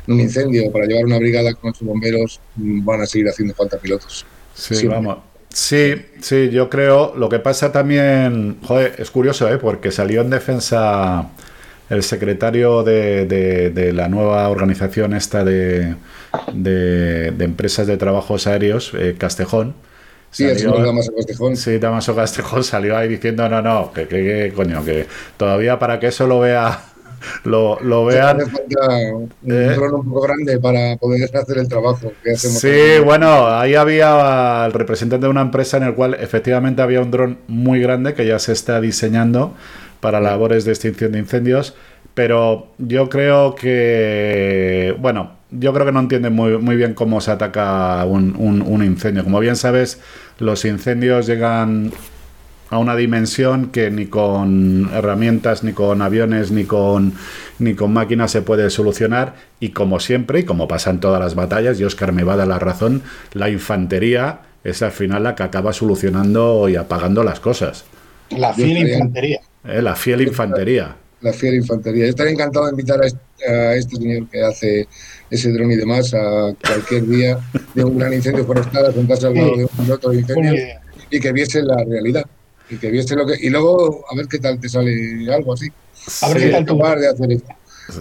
un 0.09 0.21
incendio, 0.21 0.71
para 0.71 0.87
llevar 0.87 1.05
una 1.05 1.19
brigada 1.19 1.55
con 1.55 1.75
sus 1.75 1.87
bomberos, 1.87 2.41
van 2.55 3.01
a 3.01 3.07
seguir 3.07 3.29
haciendo 3.29 3.55
falta 3.55 3.77
pilotos. 3.79 4.25
Sí, 4.55 4.87
vamos. 4.87 5.19
Sí, 5.49 5.95
sí, 6.21 6.51
yo 6.51 6.69
creo. 6.69 7.15
Lo 7.17 7.29
que 7.29 7.39
pasa 7.39 7.73
también, 7.73 8.59
joder, 8.63 8.95
es 8.99 9.11
curioso, 9.11 9.51
¿eh? 9.51 9.59
porque 9.59 9.91
salió 9.91 10.21
en 10.21 10.31
defensa 10.31 11.31
el 11.89 12.03
secretario 12.03 12.83
de, 12.83 13.27
de, 13.27 13.93
la 13.93 14.09
nueva 14.09 14.49
organización 14.49 15.15
esta 15.15 15.45
de, 15.45 15.95
de, 16.53 17.33
empresas 17.39 17.87
de 17.87 17.97
trabajos 17.97 18.47
aéreos, 18.47 18.93
eh, 18.99 19.15
Castejón, 19.17 19.75
Sí, 20.37 20.45
el 20.45 20.59
señor 20.59 20.85
Damaso 20.85 21.13
Castejón. 21.15 21.57
Sí, 21.57 21.79
Damaso 21.79 22.15
Castejón 22.15 22.63
salió 22.63 22.95
ahí 22.95 23.09
diciendo, 23.09 23.49
no, 23.49 23.63
no, 23.63 23.91
que, 23.91 24.07
que, 24.07 24.53
coño, 24.55 24.85
que 24.85 25.07
todavía 25.39 25.79
para 25.79 25.99
que 25.99 26.09
eso 26.09 26.27
lo 26.27 26.41
vea 26.41 26.79
lo, 27.45 27.79
lo 27.81 28.05
vean. 28.05 28.43
un 28.43 29.31
¿Eh? 29.51 29.77
un 29.79 30.05
poco 30.11 30.21
grande 30.21 30.59
para 30.59 30.99
poder 30.99 31.35
hacer 31.35 31.57
el 31.57 31.69
trabajo 31.69 32.13
que 32.23 32.37
Sí, 32.37 33.03
bueno, 33.03 33.47
ahí 33.49 33.75
había 33.77 34.67
el 34.67 34.75
representante 34.75 35.25
de 35.25 35.31
una 35.31 35.41
empresa 35.41 35.79
en 35.79 35.85
el 35.85 35.95
cual 35.95 36.15
efectivamente 36.21 36.83
había 36.83 37.01
un 37.01 37.11
dron 37.11 37.39
muy 37.49 37.81
grande 37.81 38.13
que 38.13 38.27
ya 38.27 38.39
se 38.39 38.53
está 38.53 38.79
diseñando 38.81 39.55
para 40.01 40.21
labores 40.21 40.67
de 40.67 40.73
extinción 40.73 41.13
de 41.13 41.19
incendios, 41.21 41.75
pero 42.13 42.69
yo 42.77 43.09
creo 43.09 43.55
que, 43.55 44.95
bueno, 44.99 45.36
yo 45.51 45.73
creo 45.73 45.87
que 45.87 45.93
no 45.93 46.01
entienden 46.01 46.33
muy, 46.33 46.59
muy 46.59 46.77
bien 46.77 46.95
cómo 46.95 47.21
se 47.21 47.31
ataca 47.31 48.05
un, 48.05 48.35
un, 48.37 48.85
incendio. 48.85 49.25
Como 49.25 49.39
bien 49.41 49.57
sabes, 49.57 50.01
los 50.39 50.65
incendios 50.65 51.27
llegan 51.27 51.93
a 52.71 52.79
una 52.79 52.97
dimensión 52.97 53.67
que 53.67 53.91
ni 53.91 54.07
con 54.07 54.91
herramientas, 54.93 55.63
ni 55.63 55.73
con 55.73 56.03
aviones, 56.03 56.51
ni 56.51 56.65
con, 56.65 57.13
ni 57.59 57.75
con 57.75 57.93
máquinas 57.93 58.33
se 58.33 58.43
puede 58.43 58.71
solucionar. 58.71 59.35
Y 59.61 59.71
como 59.71 60.01
siempre, 60.01 60.41
y 60.41 60.45
como 60.45 60.67
pasa 60.67 60.91
en 60.91 61.01
todas 61.01 61.21
las 61.21 61.35
batallas, 61.35 61.79
y 61.79 61.85
Oscar 61.85 62.13
me 62.13 62.25
va 62.25 62.35
a 62.35 62.37
dar 62.39 62.49
la 62.49 62.59
razón, 62.59 63.03
la 63.33 63.49
infantería 63.49 64.41
es 64.65 64.83
al 64.83 64.91
final 64.91 65.23
la 65.23 65.37
que 65.37 65.45
acaba 65.45 65.73
solucionando 65.73 66.69
y 66.69 66.75
apagando 66.75 67.23
las 67.23 67.39
cosas. 67.39 67.85
La 68.31 68.53
fiel 68.53 68.89
infantería. 68.89 69.41
Eh, 69.65 69.81
la 69.81 69.95
fiel 69.95 70.23
infantería. 70.23 70.97
La 71.23 71.33
fiel 71.33 71.55
infantería. 71.55 72.07
Estaría 72.07 72.33
encantado 72.33 72.67
de 72.67 72.73
invitar 72.73 73.01
a 73.03 73.75
este, 73.75 73.97
señor 73.97 74.29
que 74.29 74.43
hace 74.43 74.89
ese 75.31 75.53
dron 75.53 75.73
y 75.73 75.77
demás 75.77 76.13
a 76.15 76.55
cualquier 76.65 77.07
día 77.07 77.39
de 77.75 77.85
un 77.85 77.99
gran 77.99 78.13
incendio 78.13 78.45
forestal 78.45 78.87
a 78.87 78.93
sentarse 78.93 79.27
al 79.27 79.35
lado 79.35 79.57
de 79.57 79.69
un 79.79 79.91
otro 79.91 80.13
incendio 80.13 80.55
y 81.11 81.21
que 81.21 81.33
viese 81.33 81.63
la 81.63 81.83
realidad 81.85 82.25
y 82.69 82.77
que 82.77 82.91
viese 82.91 83.15
lo 83.15 83.27
que 83.27 83.35
y 83.41 83.51
luego 83.51 84.05
a 84.11 84.17
ver 84.17 84.27
qué 84.27 84.39
tal 84.39 84.61
te 84.61 84.69
sale 84.69 84.93
algo 85.33 85.55
así. 85.55 85.69
A 86.23 86.29
ver 86.29 86.39
qué 86.39 86.51
tal 86.51 86.65
tú. 86.67 86.77
De 86.77 87.09
hacer 87.09 87.33
esto. 87.33 87.55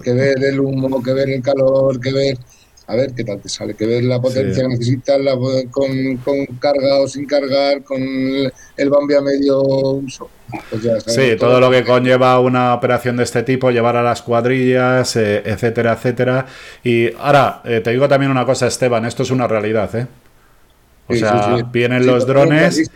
Que 0.04 0.14
ver 0.14 0.44
el 0.44 0.60
humo 0.60 1.02
que 1.02 1.14
ver 1.14 1.30
el 1.30 1.42
calor 1.42 2.00
que 2.00 2.12
ver 2.12 2.38
a 2.88 2.96
ver 2.96 3.13
qué 3.13 3.24
tal 3.24 3.39
te 3.39 3.50
sale, 3.50 3.74
que 3.74 3.86
ver 3.86 4.04
la 4.04 4.22
potencia 4.22 4.63
que 4.63 4.70
necesitas 4.70 5.20
la, 5.20 5.36
con, 5.72 6.18
con, 6.18 6.46
carga 6.60 7.00
o 7.00 7.08
sin 7.08 7.25
cargar, 7.25 7.84
con 7.84 8.00
el 8.00 8.89
Bambi 8.89 9.15
a 9.15 9.22
medio 9.22 9.62
uso. 9.62 10.30
Pues 10.70 10.84
sí, 11.08 11.36
todo, 11.39 11.60
lo 11.60 11.72
que 11.72 11.84
conlleva 11.84 12.39
una 12.39 12.75
operación 12.75 13.18
de 13.18 13.24
este 13.24 13.42
tipo, 13.44 13.72
llevar 13.72 13.96
a 13.98 14.04
las 14.04 14.22
cuadrillas, 14.22 15.15
eh, 15.15 15.42
etcétera, 15.44 15.94
etcétera. 15.94 16.46
Y 16.84 17.12
ahora, 17.15 17.62
eh, 17.65 17.82
te 17.82 17.92
digo 17.92 18.08
también 18.08 18.32
una 18.32 18.46
cosa, 18.46 18.68
Esteban, 18.68 19.06
esto 19.06 19.24
es 19.24 19.32
una 19.32 19.48
realidad, 19.48 19.94
¿eh? 19.96 20.06
O 21.08 21.14
sea, 21.14 21.58
vienen 21.72 22.08
los 22.08 22.26
drones. 22.26 22.92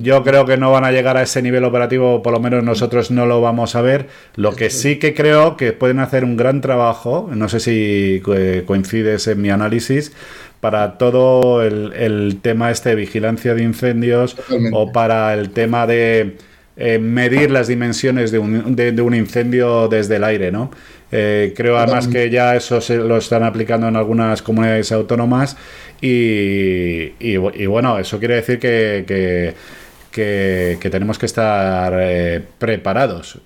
Yo 0.00 0.22
creo 0.22 0.46
que 0.46 0.56
no 0.56 0.72
van 0.72 0.84
a 0.84 0.90
llegar 0.90 1.16
a 1.16 1.22
ese 1.22 1.42
nivel 1.42 1.64
operativo, 1.64 2.22
por 2.22 2.32
lo 2.32 2.40
menos 2.40 2.64
nosotros 2.64 3.10
no 3.10 3.26
lo 3.26 3.40
vamos 3.42 3.76
a 3.76 3.82
ver. 3.82 4.08
Lo 4.36 4.54
que 4.54 4.70
sí 4.70 4.98
que 4.98 5.14
creo 5.14 5.56
que 5.56 5.72
pueden 5.72 5.98
hacer 5.98 6.24
un 6.24 6.36
gran 6.36 6.60
trabajo, 6.62 7.28
no 7.32 7.48
sé 7.48 7.60
si 7.60 8.22
coincides 8.66 9.26
en 9.26 9.42
mi 9.42 9.50
análisis, 9.50 10.12
para 10.60 10.96
todo 10.96 11.62
el, 11.62 12.38
tema 12.40 12.70
este 12.70 12.90
de 12.90 12.94
vigilancia 12.94 13.54
de 13.54 13.64
incendios 13.64 14.36
o 14.72 14.92
para 14.92 15.34
el 15.34 15.50
tema 15.50 15.86
de 15.86 16.38
eh, 16.76 16.98
medir 16.98 17.50
las 17.50 17.68
dimensiones 17.68 18.30
de 18.30 18.38
un, 18.38 18.74
de, 18.74 19.02
un, 19.02 19.14
incendio 19.14 19.88
desde 19.88 20.16
el 20.16 20.24
aire, 20.24 20.50
¿no? 20.50 20.70
Eh, 21.10 21.52
creo 21.54 21.76
además 21.76 22.08
que 22.08 22.30
ya 22.30 22.56
eso 22.56 22.80
se 22.80 22.96
lo 22.96 23.18
están 23.18 23.42
aplicando 23.42 23.88
en 23.88 23.96
algunas 23.96 24.40
comunidades 24.40 24.90
autónomas 24.92 25.56
y, 26.00 27.36
bueno, 27.66 27.98
eso 27.98 28.18
quiere 28.18 28.36
decir 28.36 28.58
que, 28.58 29.54
que, 30.10 30.90
tenemos 30.90 31.18
que 31.18 31.26
estar 31.26 31.92
eh, 32.00 32.42
preparados. 32.58 33.38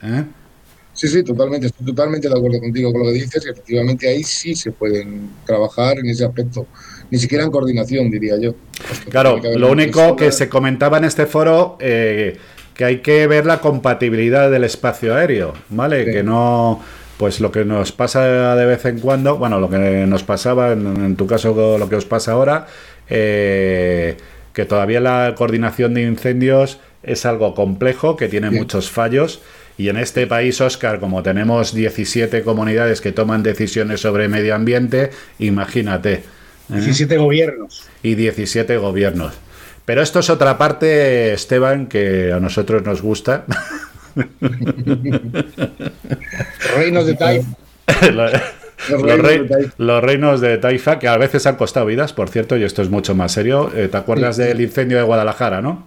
Sí, 0.97 1.09
sí, 1.09 1.23
totalmente. 1.23 1.67
Estoy 1.67 1.87
totalmente 1.87 2.27
de 2.27 2.35
acuerdo 2.35 2.59
contigo 2.59 2.91
con 2.91 3.03
lo 3.03 3.09
que 3.09 3.15
dices. 3.15 3.45
Y 3.45 3.51
efectivamente, 3.51 4.09
ahí 4.09 4.25
sí 4.25 4.55
se 4.55 4.73
pueden 4.73 5.29
trabajar 5.45 5.99
en 5.99 6.07
ese 6.07 6.25
aspecto. 6.25 6.67
Ni 7.11 7.19
siquiera 7.19 7.45
en 7.45 7.51
coordinación, 7.51 8.11
diría 8.11 8.39
yo. 8.41 8.55
Claro, 9.11 9.39
lo 9.57 9.71
único 9.71 10.17
que 10.17 10.33
se 10.33 10.49
comentaba 10.49 10.97
en 10.97 11.05
este 11.05 11.27
foro, 11.27 11.77
eh, 11.81 12.39
que 12.77 12.85
hay 12.85 12.99
que 12.99 13.27
ver 13.27 13.47
la 13.47 13.61
compatibilidad 13.61 14.51
del 14.51 14.65
espacio 14.65 15.15
aéreo, 15.15 15.55
¿vale? 15.71 16.05
Que 16.05 16.23
no 16.23 16.81
pues 17.19 17.41
lo 17.41 17.51
que 17.51 17.65
nos 17.65 17.93
pasa 17.93 18.55
de 18.55 18.67
vez 18.67 18.85
en 18.85 19.01
cuando, 19.01 19.39
bueno, 19.39 19.59
lo 19.59 19.71
que 19.71 20.05
nos 20.07 20.23
pasaba, 20.23 20.73
en, 20.73 21.17
tu 21.17 21.27
caso 21.27 21.79
lo 21.79 21.89
que 21.89 21.97
os 21.97 22.05
pasa 22.05 22.33
ahora, 22.33 22.67
eh, 23.09 24.17
que 24.53 24.67
todavía 24.67 25.01
la 25.01 25.35
coordinación 25.37 25.95
de 25.95 26.03
incendios 26.03 26.79
es 27.03 27.25
algo 27.25 27.55
complejo, 27.55 28.17
que 28.17 28.29
tiene 28.29 28.51
muchos 28.51 28.91
fallos. 28.91 29.41
Y 29.79 29.89
en 29.89 29.97
este 29.97 30.27
país, 30.27 30.61
Oscar, 30.61 31.01
como 31.01 31.23
tenemos 31.23 31.75
17 31.75 32.43
comunidades 32.43 33.01
que 33.01 33.13
toman 33.13 33.43
decisiones 33.43 34.01
sobre 34.01 34.29
medio 34.29 34.55
ambiente, 34.55 35.11
imagínate. 35.39 36.23
17 36.69 37.15
¿eh? 37.15 37.19
gobiernos. 37.19 37.87
Y 38.03 38.15
17 38.15 38.77
gobiernos. 38.79 39.35
Pero 39.87 40.03
esto 40.03 40.19
es 40.19 40.29
otra 40.29 40.59
parte, 40.59 41.33
Esteban, 41.33 41.87
que 41.87 42.33
a 42.33 42.41
nosotros 42.41 42.85
nos 42.85 43.01
gusta. 43.01 43.45
reinos 46.77 47.07
de 47.07 47.15
Taifa. 47.15 47.49
los, 49.79 50.01
reinos 50.03 50.41
de 50.41 50.59
Taifa, 50.59 50.99
que 50.99 51.07
a 51.07 51.17
veces 51.17 51.47
han 51.47 51.55
costado 51.55 51.87
vidas, 51.87 52.13
por 52.13 52.29
cierto, 52.29 52.57
y 52.57 52.65
esto 52.65 52.83
es 52.83 52.91
mucho 52.91 53.15
más 53.15 53.31
serio. 53.31 53.71
Eh, 53.77 53.87
¿Te 53.87 53.97
acuerdas 53.97 54.37
del 54.37 54.61
incendio 54.61 54.97
de 54.97 55.05
Guadalajara, 55.05 55.63
no? 55.63 55.85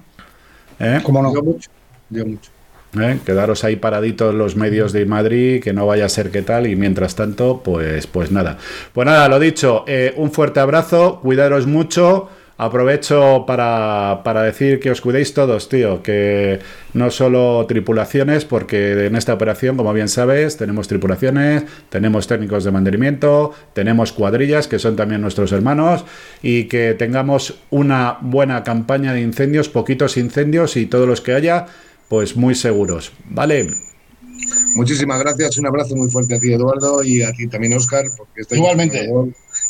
¿Eh? 0.80 1.02
¿Cómo 1.04 1.22
no? 1.22 1.34
mucho. 1.34 1.70
mucho. 2.10 2.52
¿Eh? 2.98 3.20
Quedaros 3.26 3.66
ahí 3.66 3.76
paraditos 3.76 4.34
los 4.34 4.56
medios 4.56 4.94
de 4.94 5.06
Madrid, 5.06 5.62
que 5.62 5.74
no 5.74 5.86
vaya 5.86 6.06
a 6.06 6.10
ser 6.10 6.32
que 6.32 6.42
tal, 6.42 6.68
y 6.68 6.78
mientras 6.78 7.16
tanto, 7.16 7.62
pues, 7.62 8.08
pues 8.08 8.32
nada. 8.32 8.58
Pues 8.94 9.06
nada, 9.06 9.28
lo 9.28 9.40
dicho, 9.40 9.84
un 10.16 10.32
fuerte 10.32 10.62
abrazo, 10.62 11.20
cuidaros 11.22 11.68
mucho. 11.68 12.30
Aprovecho 12.62 13.46
para, 13.48 14.20
para, 14.26 14.44
decir 14.44 14.82
que 14.82 14.92
os 14.92 15.00
cuidéis 15.00 15.34
todos, 15.34 15.70
tío, 15.70 16.04
que 16.04 16.60
no 16.94 17.10
solo 17.10 17.66
tripulaciones, 17.70 18.44
porque 18.44 19.06
en 19.06 19.16
esta 19.16 19.34
operación, 19.34 19.78
como 19.78 19.94
bien 19.94 20.10
sabes, 20.10 20.58
tenemos 20.58 20.90
tripulaciones, 20.90 21.64
tenemos 21.90 22.28
técnicos 22.28 22.66
de 22.66 22.72
mantenimiento, 22.72 23.54
tenemos 23.72 24.12
cuadrillas, 24.12 24.68
que 24.68 24.78
son 24.78 24.98
también 24.98 25.22
nuestros 25.22 25.54
hermanos, 25.54 26.04
y 26.44 26.66
que 26.66 26.96
tengamos 26.96 27.62
una 27.70 28.18
buena 28.20 28.62
campaña 28.66 29.14
de 29.14 29.22
incendios, 29.22 29.70
poquitos 29.70 30.18
incendios 30.18 30.76
y 30.76 30.86
todos 30.86 31.08
los 31.08 31.22
que 31.22 31.36
haya, 31.36 31.68
pues 32.10 32.36
muy 32.36 32.56
seguros, 32.56 33.14
¿vale? 33.30 33.70
Muchísimas 34.76 35.20
gracias, 35.20 35.58
un 35.58 35.68
abrazo 35.68 35.96
muy 35.96 36.10
fuerte 36.10 36.36
a 36.36 36.40
ti, 36.42 36.52
Eduardo, 36.52 37.04
y 37.06 37.22
a 37.22 37.32
ti 37.32 37.48
también, 37.48 37.72
Oscar, 37.72 38.04
porque 38.18 38.42
Igualmente 38.54 39.08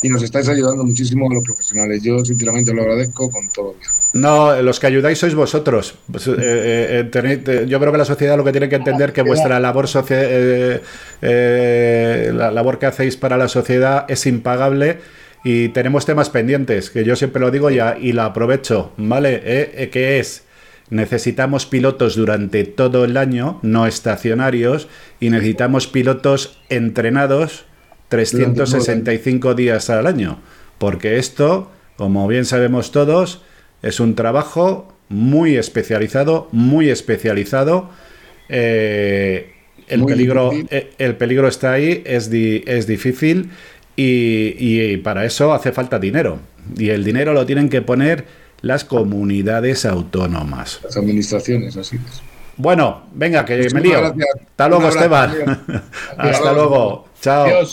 y 0.02 0.08
nos 0.08 0.22
estáis 0.22 0.48
ayudando 0.48 0.84
muchísimo 0.84 1.30
a 1.30 1.34
los 1.34 1.44
profesionales. 1.44 2.02
Yo 2.02 2.24
sinceramente 2.24 2.72
lo 2.72 2.82
agradezco 2.82 3.30
con 3.30 3.48
todo. 3.48 3.74
No, 4.12 4.60
los 4.62 4.80
que 4.80 4.86
ayudáis 4.86 5.18
sois 5.18 5.34
vosotros. 5.34 5.94
Pues, 6.10 6.26
eh, 6.26 6.32
eh, 6.38 7.10
eh, 7.12 7.66
yo 7.68 7.78
creo 7.78 7.92
que 7.92 7.98
la 7.98 8.04
sociedad 8.04 8.36
lo 8.36 8.44
que 8.44 8.52
tiene 8.52 8.68
que 8.68 8.76
entender 8.76 9.12
que 9.12 9.22
vuestra 9.22 9.60
labor 9.60 9.86
la 11.20 12.50
labor 12.50 12.78
que 12.78 12.86
hacéis 12.86 13.16
para 13.16 13.36
la 13.36 13.48
sociedad 13.48 14.06
es 14.08 14.26
impagable 14.26 14.98
y 15.44 15.68
tenemos 15.68 16.06
temas 16.06 16.30
pendientes, 16.30 16.90
que 16.90 17.04
yo 17.04 17.16
siempre 17.16 17.40
lo 17.40 17.50
digo 17.50 17.70
ya 17.70 17.96
y 17.98 18.12
la 18.12 18.26
aprovecho, 18.26 18.92
¿vale? 18.96 19.88
que 19.90 20.18
es 20.18 20.44
necesitamos 20.90 21.66
pilotos 21.66 22.16
durante 22.16 22.64
todo 22.64 23.04
el 23.04 23.16
año, 23.16 23.60
no 23.62 23.86
estacionarios, 23.86 24.88
y 25.20 25.30
necesitamos 25.30 25.86
pilotos 25.86 26.58
entrenados 26.68 27.64
365 28.10 29.54
días 29.54 29.88
al 29.88 30.06
año. 30.06 30.38
Porque 30.76 31.18
esto, 31.18 31.70
como 31.96 32.28
bien 32.28 32.44
sabemos 32.44 32.92
todos, 32.92 33.40
es 33.82 34.00
un 34.00 34.14
trabajo 34.14 34.92
muy 35.08 35.56
especializado, 35.56 36.48
muy 36.52 36.90
especializado. 36.90 37.88
Eh, 38.48 39.54
el, 39.88 40.04
peligro, 40.04 40.50
eh, 40.70 40.92
el 40.98 41.16
peligro 41.16 41.48
está 41.48 41.72
ahí, 41.72 42.02
es, 42.04 42.30
es 42.32 42.86
difícil 42.86 43.50
y, 43.96 44.96
para 44.98 45.24
eso 45.24 45.52
hace 45.52 45.72
falta 45.72 45.98
dinero. 45.98 46.38
Y 46.76 46.90
el 46.90 47.04
dinero 47.04 47.32
lo 47.32 47.46
tienen 47.46 47.68
que 47.68 47.82
poner 47.82 48.24
las 48.62 48.84
comunidades 48.84 49.84
autónomas. 49.84 50.80
Las 50.84 50.96
administraciones, 50.96 51.76
así 51.76 51.96
es. 51.96 52.22
Bueno, 52.56 53.06
venga, 53.14 53.44
que 53.44 53.68
me 53.72 53.80
lío. 53.80 53.98
Hasta 53.98 54.68
luego, 54.68 54.88
Esteban. 54.88 55.32
Hasta 56.18 56.52
luego. 56.52 57.08
Chao. 57.20 57.66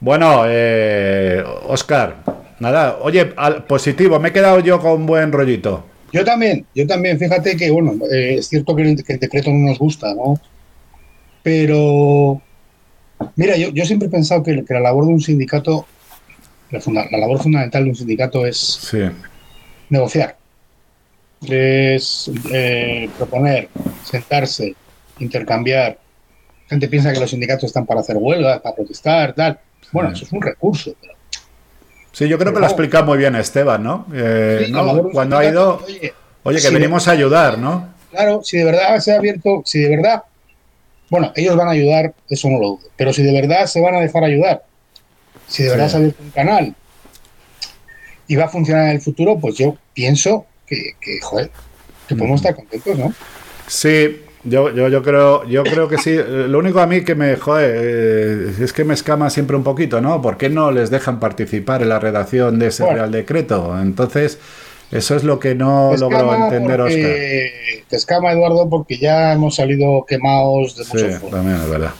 Bueno, 0.00 0.42
eh, 0.46 1.44
Oscar, 1.68 2.16
nada, 2.58 2.98
oye, 3.02 3.26
positivo, 3.66 4.18
me 4.18 4.30
he 4.30 4.32
quedado 4.32 4.60
yo 4.60 4.80
con 4.80 5.06
buen 5.06 5.30
rollito. 5.30 5.84
Yo 6.12 6.24
también, 6.24 6.66
yo 6.74 6.86
también, 6.86 7.18
fíjate 7.18 7.56
que, 7.56 7.70
bueno, 7.70 7.94
eh, 8.10 8.36
es 8.38 8.48
cierto 8.48 8.76
que 8.76 8.82
el, 8.82 8.96
decreto 8.96 9.50
no 9.50 9.68
nos 9.68 9.78
gusta, 9.78 10.14
¿no? 10.14 10.38
Pero, 11.42 12.42
mira, 13.36 13.56
yo, 13.56 13.84
siempre 13.84 14.08
he 14.08 14.10
pensado 14.10 14.42
que, 14.42 14.64
la 14.68 14.80
labor 14.80 15.06
de 15.06 15.12
un 15.12 15.20
sindicato, 15.20 15.86
la, 16.70 16.80
labor 17.18 17.40
fundamental 17.40 17.84
de 17.84 17.90
un 17.90 17.96
sindicato 17.96 18.44
es 18.44 18.92
negociar, 19.88 20.36
es 21.42 22.30
eh, 22.52 23.08
proponer, 23.16 23.68
sentarse, 24.04 24.74
intercambiar, 25.18 25.98
gente 26.72 26.88
piensa 26.88 27.12
que 27.12 27.20
los 27.20 27.30
sindicatos 27.30 27.64
están 27.64 27.86
para 27.86 28.00
hacer 28.00 28.16
huelgas, 28.18 28.60
para 28.60 28.74
protestar, 28.74 29.34
tal. 29.34 29.58
Bueno, 29.92 30.10
eso 30.10 30.24
es 30.24 30.32
un 30.32 30.42
recurso. 30.42 30.94
Sí, 32.12 32.28
yo 32.28 32.38
creo 32.38 32.52
que 32.52 32.60
lo 32.60 32.66
ha 32.66 32.68
explicado 32.68 33.04
muy 33.04 33.18
bien 33.18 33.34
Esteban, 33.36 33.82
¿no? 33.82 34.06
Eh, 34.12 34.70
Cuando 35.12 35.38
ha 35.38 35.44
ido, 35.44 35.84
oye, 36.42 36.60
que 36.60 36.70
venimos 36.70 37.08
a 37.08 37.12
ayudar, 37.12 37.58
¿no? 37.58 37.88
Claro, 38.10 38.42
si 38.42 38.58
de 38.58 38.64
verdad 38.64 38.98
se 38.98 39.12
ha 39.12 39.16
abierto, 39.16 39.62
si 39.64 39.80
de 39.80 39.88
verdad, 39.96 40.22
bueno, 41.08 41.32
ellos 41.34 41.56
van 41.56 41.68
a 41.68 41.72
ayudar, 41.72 42.14
eso 42.28 42.48
no 42.50 42.58
lo 42.58 42.68
dudo, 42.68 42.88
pero 42.96 43.12
si 43.12 43.22
de 43.22 43.32
verdad 43.32 43.66
se 43.66 43.80
van 43.80 43.94
a 43.94 44.00
dejar 44.00 44.24
ayudar, 44.24 44.62
si 45.46 45.62
de 45.62 45.70
verdad 45.70 45.88
se 45.88 45.96
ha 45.96 45.98
abierto 45.98 46.22
un 46.22 46.30
canal 46.30 46.74
y 48.26 48.36
va 48.36 48.44
a 48.44 48.48
funcionar 48.48 48.84
en 48.86 48.92
el 48.92 49.00
futuro, 49.00 49.38
pues 49.38 49.56
yo 49.56 49.76
pienso 49.94 50.46
que, 50.66 50.92
que 51.00 51.20
joder, 51.22 51.50
que 52.06 52.14
podemos 52.14 52.40
estar 52.40 52.54
contentos, 52.54 52.98
¿no? 52.98 53.14
Sí, 53.66 54.22
yo, 54.44 54.70
yo, 54.70 54.88
yo, 54.88 55.02
creo, 55.02 55.44
yo 55.44 55.62
creo 55.62 55.88
que 55.88 55.98
sí. 55.98 56.16
Lo 56.16 56.58
único 56.58 56.80
a 56.80 56.86
mí 56.86 57.04
que 57.04 57.14
me 57.14 57.36
joder, 57.36 57.74
eh, 57.74 58.52
es 58.60 58.72
que 58.72 58.84
me 58.84 58.94
escama 58.94 59.30
siempre 59.30 59.56
un 59.56 59.62
poquito, 59.62 60.00
¿no? 60.00 60.20
¿Por 60.20 60.36
qué 60.36 60.48
no 60.48 60.70
les 60.72 60.90
dejan 60.90 61.20
participar 61.20 61.82
en 61.82 61.88
la 61.88 61.98
redacción 61.98 62.58
de 62.58 62.68
ese 62.68 62.84
Real 62.84 63.10
Decreto? 63.10 63.78
Entonces, 63.80 64.38
eso 64.90 65.16
es 65.16 65.24
lo 65.24 65.38
que 65.38 65.54
no 65.54 65.96
logro 65.96 66.34
entender, 66.34 66.80
Oscar. 66.80 67.00
Te 67.88 67.96
escama, 67.96 68.32
Eduardo, 68.32 68.68
porque 68.68 68.98
ya 68.98 69.32
hemos 69.32 69.54
salido 69.54 70.04
quemados 70.06 70.76
de 70.76 70.84
muchos 70.84 71.20
Sí, 71.20 71.30
también 71.30 71.56
es 71.56 71.70
verdad. 71.70 71.92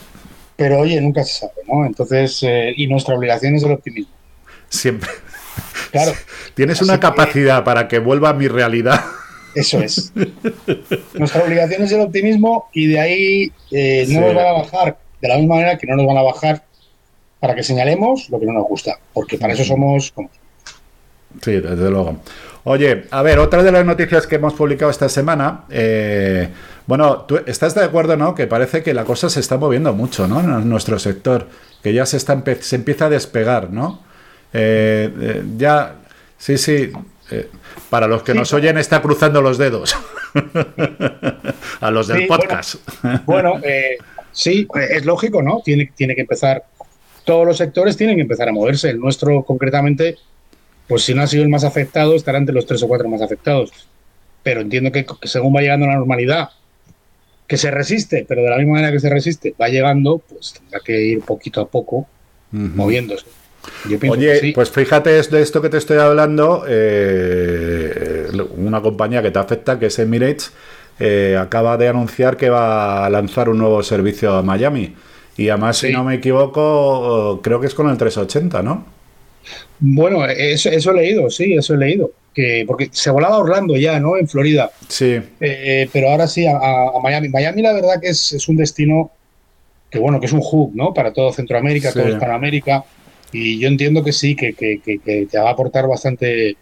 Pero 0.56 0.80
oye, 0.80 1.00
nunca 1.00 1.24
se 1.24 1.40
sabe, 1.40 1.52
¿no? 1.66 1.86
Entonces, 1.86 2.40
eh, 2.42 2.72
y 2.76 2.86
nuestra 2.88 3.14
obligación 3.14 3.54
es 3.54 3.62
el 3.62 3.72
optimismo. 3.72 4.12
Siempre. 4.68 5.10
Claro. 5.90 6.12
Tienes 6.54 6.82
una 6.82 7.00
capacidad 7.00 7.64
para 7.64 7.88
que 7.88 7.98
vuelva 7.98 8.30
a 8.30 8.34
mi 8.34 8.48
realidad. 8.48 9.00
Eso 9.54 9.80
es. 9.80 10.12
Nuestra 11.14 11.44
obligación 11.44 11.82
es 11.82 11.92
el 11.92 12.00
optimismo 12.00 12.68
y 12.72 12.86
de 12.86 13.00
ahí 13.00 13.52
eh, 13.70 14.04
no 14.08 14.14
Sí. 14.20 14.20
nos 14.20 14.34
van 14.34 14.46
a 14.46 14.52
bajar 14.52 14.98
de 15.20 15.28
la 15.28 15.36
misma 15.36 15.56
manera 15.56 15.78
que 15.78 15.86
no 15.86 15.96
nos 15.96 16.06
van 16.06 16.16
a 16.18 16.22
bajar 16.22 16.62
para 17.40 17.54
que 17.54 17.62
señalemos 17.62 18.28
lo 18.30 18.38
que 18.40 18.46
no 18.46 18.52
nos 18.52 18.66
gusta, 18.66 18.98
porque 19.12 19.36
para 19.38 19.52
eso 19.52 19.64
somos 19.64 20.12
como 20.12 20.30
Sí, 21.42 21.52
desde 21.52 21.90
luego. 21.90 22.18
Oye, 22.64 23.04
a 23.10 23.22
ver, 23.22 23.38
otra 23.38 23.62
de 23.62 23.72
las 23.72 23.84
noticias 23.84 24.26
que 24.26 24.36
hemos 24.36 24.52
publicado 24.54 24.90
esta 24.90 25.08
semana, 25.08 25.64
eh, 25.70 26.48
bueno, 26.86 27.22
tú 27.22 27.40
estás 27.46 27.74
de 27.74 27.82
acuerdo, 27.82 28.16
¿no? 28.16 28.34
Que 28.34 28.46
parece 28.46 28.82
que 28.82 28.94
la 28.94 29.04
cosa 29.04 29.28
se 29.30 29.40
está 29.40 29.56
moviendo 29.56 29.92
mucho, 29.94 30.28
¿no? 30.28 30.40
En 30.40 30.68
nuestro 30.68 30.98
sector, 30.98 31.48
que 31.82 31.92
ya 31.92 32.06
se, 32.06 32.16
está 32.18 32.40
se 32.60 32.76
empieza 32.76 33.06
a 33.06 33.10
despegar, 33.10 33.70
¿no? 33.72 34.00
Eh, 34.52 35.10
eh, 35.20 35.42
ya, 35.56 35.96
sí, 36.38 36.58
sí. 36.58 36.92
Eh, 37.32 37.48
para 37.90 38.06
los 38.06 38.22
que 38.22 38.32
Sí. 38.32 38.38
nos 38.38 38.52
oyen, 38.52 38.78
está 38.78 39.00
cruzando 39.02 39.40
los 39.42 39.58
dedos. 39.58 39.96
a 41.80 41.90
los 41.90 42.08
del 42.08 42.20
Sí, 42.22 42.26
podcast. 42.26 42.74
Bueno, 43.24 43.54
eh, 43.62 43.96
sí, 44.32 44.66
es 44.90 45.04
lógico, 45.04 45.42
¿no? 45.42 45.60
Tiene, 45.64 45.90
tiene 45.94 46.14
que 46.14 46.22
empezar, 46.22 46.64
todos 47.24 47.46
los 47.46 47.56
sectores 47.56 47.96
tienen 47.96 48.16
que 48.16 48.22
empezar 48.22 48.48
a 48.48 48.52
moverse. 48.52 48.90
El 48.90 48.98
nuestro, 49.00 49.42
concretamente, 49.44 50.16
pues 50.88 51.02
si 51.02 51.14
no 51.14 51.22
ha 51.22 51.26
sido 51.26 51.42
el 51.42 51.48
más 51.48 51.64
afectado, 51.64 52.14
estará 52.14 52.38
entre 52.38 52.54
los 52.54 52.66
tres 52.66 52.82
o 52.82 52.88
cuatro 52.88 53.08
más 53.08 53.22
afectados. 53.22 53.70
Pero 54.42 54.60
entiendo 54.60 54.90
que, 54.92 55.04
que 55.06 55.28
según 55.28 55.54
va 55.54 55.60
llegando 55.60 55.86
la 55.86 55.94
normalidad, 55.96 56.50
que 57.46 57.56
se 57.56 57.70
resiste, 57.70 58.24
pero 58.28 58.42
de 58.42 58.50
la 58.50 58.56
misma 58.56 58.74
manera 58.74 58.92
que 58.92 59.00
se 59.00 59.08
resiste, 59.10 59.54
va 59.60 59.68
llegando, 59.68 60.18
pues 60.18 60.54
tendrá 60.54 60.80
que 60.80 61.00
ir 61.00 61.20
poquito 61.20 61.60
a 61.60 61.68
poco 61.68 62.06
moviéndose. 62.50 63.26
Yo 63.84 63.98
Oye, 64.08 64.40
sí. 64.40 64.52
pues 64.52 64.70
fíjate 64.70 65.10
de 65.10 65.40
esto 65.42 65.60
que 65.62 65.68
te 65.68 65.78
estoy 65.78 65.98
hablando, 65.98 66.64
eh, 66.68 68.28
una 68.56 68.80
compañía 68.82 69.22
que 69.22 69.30
te 69.30 69.38
afecta, 69.38 69.78
que 69.78 69.86
es 69.86 69.98
Emirates, 69.98 70.52
eh, 70.98 71.36
acaba 71.40 71.76
de 71.76 71.88
anunciar 71.88 72.36
que 72.36 72.50
va 72.50 73.06
a 73.06 73.10
lanzar 73.10 73.48
un 73.48 73.58
nuevo 73.58 73.82
servicio 73.82 74.34
a 74.34 74.42
Miami. 74.42 74.94
Y 75.36 75.48
además, 75.48 75.78
si 75.78 75.90
no 75.90 76.04
me 76.04 76.14
equivoco, 76.16 77.40
creo 77.42 77.60
que 77.60 77.66
es 77.66 77.74
con 77.74 77.88
el 77.88 77.96
380, 77.96 78.62
¿no? 78.62 78.86
Bueno, 79.78 80.24
eso, 80.26 80.70
eso 80.70 80.90
he 80.92 80.94
leído, 80.94 81.30
sí, 81.30 81.54
eso 81.54 81.74
he 81.74 81.78
leído. 81.78 82.10
Que, 82.34 82.64
porque 82.66 82.88
se 82.92 83.10
volaba 83.10 83.36
a 83.36 83.38
Orlando 83.40 83.76
ya, 83.76 84.00
¿no? 84.00 84.16
En 84.16 84.28
Florida. 84.28 84.70
Sí, 84.88 85.20
Eh, 85.40 85.88
pero 85.92 86.10
ahora 86.10 86.26
sí, 86.26 86.46
a, 86.46 86.56
a 86.56 87.00
Miami. 87.02 87.28
Miami, 87.28 87.62
la 87.62 87.72
verdad 87.72 88.00
que 88.00 88.08
es, 88.08 88.32
es 88.32 88.48
un 88.48 88.56
destino 88.56 89.10
que, 89.90 89.98
bueno, 89.98 90.20
que 90.20 90.26
es 90.26 90.32
un 90.32 90.40
hub, 90.42 90.72
¿no? 90.74 90.94
Para 90.94 91.12
todo 91.12 91.32
Centroamérica, 91.32 91.92
Sí. 91.92 91.98
todo 91.98 92.08
Hispanoamérica. 92.08 92.84
Y 93.32 93.58
yo 93.58 93.68
entiendo 93.68 94.04
que 94.04 94.12
sí, 94.12 94.36
que, 94.36 94.52
que, 94.54 94.80
que- 94.80 94.98
que 94.98 95.26
te 95.30 95.38
va 95.38 95.48
a 95.50 95.52
aportar 95.52 95.86
bastante, 95.88 96.56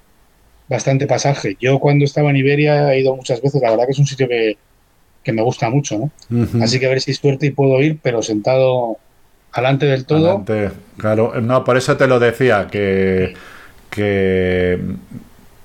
bastante 0.69 1.07
pasaje. 1.07 1.57
Yo 1.61 1.79
cuando 1.81 2.05
estaba 2.05 2.31
en 2.31 2.37
Iberia 2.37 2.93
he 2.95 3.01
ido 3.01 3.15
muchas 3.17 3.43
veces, 3.43 3.61
la 3.63 3.71
verdad 3.71 3.87
que 3.87 3.93
es 3.93 3.99
un 3.99 4.07
sitio 4.07 4.29
que, 4.29 4.57
que 5.25 5.33
me 5.33 5.43
gusta 5.43 5.69
mucho, 5.71 5.99
¿no? 5.99 6.11
Así 6.63 6.79
que 6.79 6.87
a 6.87 6.91
ver 6.91 7.01
si 7.01 7.13
suerte 7.15 7.47
y 7.47 7.51
puedo 7.51 7.81
ir, 7.83 7.99
pero 8.03 8.23
sentado 8.23 8.99
alante 9.53 9.87
del 9.87 10.07
todo. 10.07 10.45
Adelante. 10.49 10.71
Claro, 10.97 11.41
no, 11.41 11.65
por 11.65 11.77
eso 11.77 11.97
te 11.97 12.07
lo 12.07 12.21
decía, 12.21 12.69
que, 12.71 13.35
que 13.91 14.79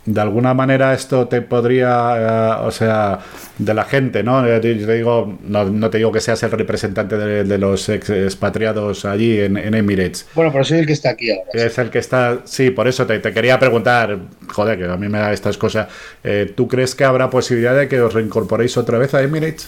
de 0.06 0.22
alguna 0.22 0.54
manera 0.54 0.94
esto 0.94 1.28
te 1.28 1.41
podría, 1.41 2.60
eh, 2.60 2.65
o 2.68 2.72
sea, 2.72 3.20
de 3.58 3.74
la 3.74 3.86
gente, 3.86 4.22
¿no? 4.22 4.48
Yo 4.48 4.62
te 4.62 4.76
digo, 4.76 5.38
no, 5.48 5.65
no 5.65 5.89
te 5.89 5.98
digo 5.98 6.12
que 6.12 6.22
seas 6.22 6.44
el 6.44 6.52
representante 6.52 7.18
de, 7.18 7.44
de 7.44 7.58
los 7.58 7.89
ex- 7.89 8.12
expatriados 8.12 9.06
allí 9.06 9.39
en, 9.39 9.58
en 9.58 9.74
Emirates. 9.74 10.28
Bueno, 10.36 10.52
pero 10.52 10.63
soy 10.63 10.80
el 10.80 10.86
que 10.86 10.94
está 10.94 11.10
aquí 11.12 11.32
ahora. 11.32 11.50
Es 11.54 11.78
el 11.80 11.89
que 11.89 12.00
está, 12.00 12.41
sí, 12.46 12.70
por 12.70 12.88
eso 12.88 13.08
te, 13.08 13.18
te 13.20 13.34
quería 13.34 13.58
preguntar, 13.58 14.20
joder, 14.48 14.78
que 14.78 14.86
a 14.86 14.96
mí 14.98 15.08
me 15.10 15.18
da 15.18 15.34
estas 15.34 15.58
cosas. 15.58 15.88
Eh, 16.24 16.54
¿Tú 16.56 16.68
crees 16.68 16.94
que 16.94 17.04
habrá 17.04 17.30
posibilidad 17.30 17.76
de 17.76 17.88
que 17.88 18.00
os 18.00 18.13
reincorporéis 18.13 18.78
otra 18.78 18.98
vez 19.00 19.13
a 19.15 19.24
Emirates? 19.24 19.68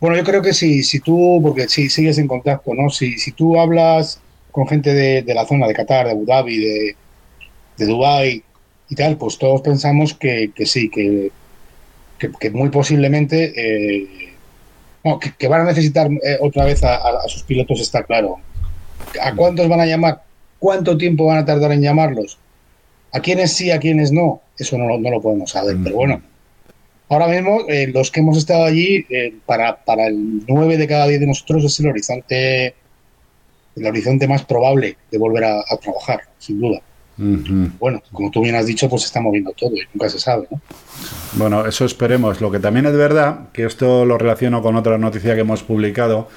Bueno, 0.00 0.16
yo 0.16 0.24
creo 0.24 0.42
que 0.42 0.52
si, 0.52 0.82
si 0.82 1.00
tú, 1.00 1.40
porque 1.42 1.68
si 1.68 1.88
sigues 1.88 2.18
en 2.18 2.28
contacto, 2.28 2.74
¿no? 2.74 2.90
Si, 2.90 3.18
si 3.18 3.32
tú 3.32 3.58
hablas 3.58 4.20
con 4.52 4.68
gente 4.68 4.92
de, 4.92 5.22
de 5.22 5.34
la 5.34 5.46
zona 5.46 5.66
de 5.66 5.74
Qatar, 5.74 6.06
de 6.06 6.12
Abu 6.12 6.24
Dhabi, 6.26 6.58
de, 6.58 6.96
de 7.78 7.86
Dubái 7.86 8.42
y 8.88 8.94
tal, 8.94 9.16
pues 9.16 9.38
todos 9.38 9.60
pensamos 9.62 10.14
que, 10.14 10.50
que 10.54 10.66
sí, 10.66 10.88
que, 10.90 11.30
que, 12.18 12.30
que 12.38 12.50
muy 12.50 12.68
posiblemente 12.70 13.52
eh, 13.56 14.32
no, 15.04 15.18
que, 15.18 15.48
van 15.48 15.62
a 15.62 15.64
necesitar 15.64 16.08
eh, 16.10 16.38
otra 16.40 16.64
vez 16.64 16.82
a, 16.84 17.00
sus 17.28 17.42
pilotos, 17.42 17.80
está 17.80 18.02
claro. 18.02 18.36
¿A 19.22 19.34
cuántos 19.34 19.68
van 19.68 19.80
a 19.80 19.86
llamar? 19.86 20.22
¿Cuánto 20.58 20.96
tiempo 20.98 21.26
van 21.26 21.38
a 21.38 21.44
tardar 21.44 21.72
en 21.72 21.82
llamarlos? 21.82 22.38
¿A 23.12 23.20
quiénes 23.20 23.52
sí, 23.52 23.70
a 23.70 23.78
quiénes 23.78 24.10
no? 24.12 24.40
Eso 24.58 24.76
no, 24.76 24.86
lo- 24.88 24.98
no 24.98 25.10
lo 25.10 25.20
podemos 25.20 25.50
saber, 25.52 25.76
pero 25.82 25.96
bueno. 25.96 26.20
Ahora 27.10 27.26
mismo, 27.28 27.60
eh, 27.68 27.86
los 27.86 28.10
que 28.10 28.20
hemos 28.20 28.36
estado 28.36 28.64
allí, 28.64 29.06
para, 29.46 29.82
para 29.84 30.08
el 30.08 30.44
9 30.46 30.76
de 30.76 30.86
cada 30.86 31.06
10 31.06 31.20
de 31.20 31.26
nosotros 31.26 31.64
es 31.64 31.80
el 31.80 31.86
horizonte, 31.88 32.74
el 33.76 33.86
horizonte 33.86 34.28
más 34.28 34.44
probable 34.44 34.96
de 35.10 35.16
volver 35.18 35.44
a, 35.44 35.60
a 35.60 35.76
trabajar, 35.80 36.20
sin 36.38 36.60
duda. 36.60 36.82
Bueno, 37.18 38.00
como 38.12 38.30
tú 38.30 38.42
bien 38.42 38.54
has 38.54 38.66
dicho, 38.66 38.88
pues 38.88 39.02
se 39.02 39.06
está 39.06 39.20
moviendo 39.20 39.52
todo 39.52 39.74
y 39.74 39.80
nunca 39.92 40.08
se 40.08 40.20
sabe, 40.20 40.46
¿no? 40.50 40.60
Bueno, 41.34 41.66
eso 41.66 41.84
esperemos. 41.84 42.40
Lo 42.40 42.50
que 42.50 42.60
también 42.60 42.86
es 42.86 42.96
verdad, 42.96 43.50
que 43.52 43.64
esto 43.64 44.04
lo 44.04 44.18
relaciono 44.18 44.62
con 44.62 44.76
otra 44.76 44.98
noticia 44.98 45.34
que 45.34 45.40
hemos 45.40 45.62
publicado, 45.62 46.28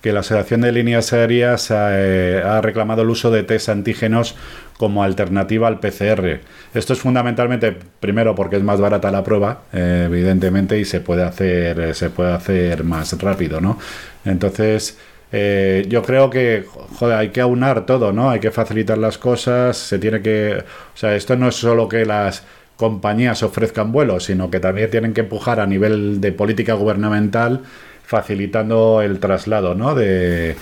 que 0.00 0.12
la 0.12 0.20
Asociación 0.20 0.62
de 0.62 0.72
Líneas 0.72 1.12
Aéreas 1.12 1.70
eh, 1.70 2.42
ha 2.44 2.60
reclamado 2.60 3.02
el 3.02 3.10
uso 3.10 3.30
de 3.30 3.42
test 3.42 3.68
antígenos 3.68 4.34
como 4.78 5.02
alternativa 5.04 5.68
al 5.68 5.78
PCR. 5.78 6.40
Esto 6.72 6.94
es 6.94 7.00
fundamentalmente, 7.00 7.76
primero, 8.00 8.34
porque 8.34 8.56
es 8.56 8.62
más 8.62 8.80
barata 8.80 9.10
la 9.10 9.22
prueba, 9.22 9.62
eh, 9.74 10.04
evidentemente, 10.06 10.78
y 10.78 10.86
se 10.86 11.00
puede 11.00 11.22
hacer, 11.22 11.78
eh, 11.80 11.94
se 11.94 12.08
puede 12.08 12.32
hacer 12.32 12.82
más 12.82 13.12
rápido, 13.20 13.60
¿no? 13.60 13.78
Entonces, 14.24 14.98
eh, 15.32 15.84
yo 15.88 16.02
creo 16.02 16.28
que 16.30 16.64
joder, 16.98 17.16
hay 17.18 17.28
que 17.30 17.40
aunar 17.40 17.86
todo, 17.86 18.12
¿no? 18.12 18.30
Hay 18.30 18.40
que 18.40 18.50
facilitar 18.50 18.98
las 18.98 19.18
cosas, 19.18 19.76
se 19.76 19.98
tiene 19.98 20.20
que... 20.22 20.56
O 20.58 20.96
sea, 20.96 21.14
esto 21.14 21.36
no 21.36 21.48
es 21.48 21.54
solo 21.56 21.88
que 21.88 22.04
las 22.04 22.42
compañías 22.76 23.42
ofrezcan 23.42 23.92
vuelos, 23.92 24.24
sino 24.24 24.50
que 24.50 24.58
también 24.60 24.90
tienen 24.90 25.12
que 25.12 25.20
empujar 25.20 25.60
a 25.60 25.66
nivel 25.66 26.20
de 26.20 26.32
política 26.32 26.74
gubernamental 26.74 27.62
facilitando 28.04 29.02
el 29.02 29.20
traslado, 29.20 29.74
¿no? 29.74 29.94
De, 29.94 30.56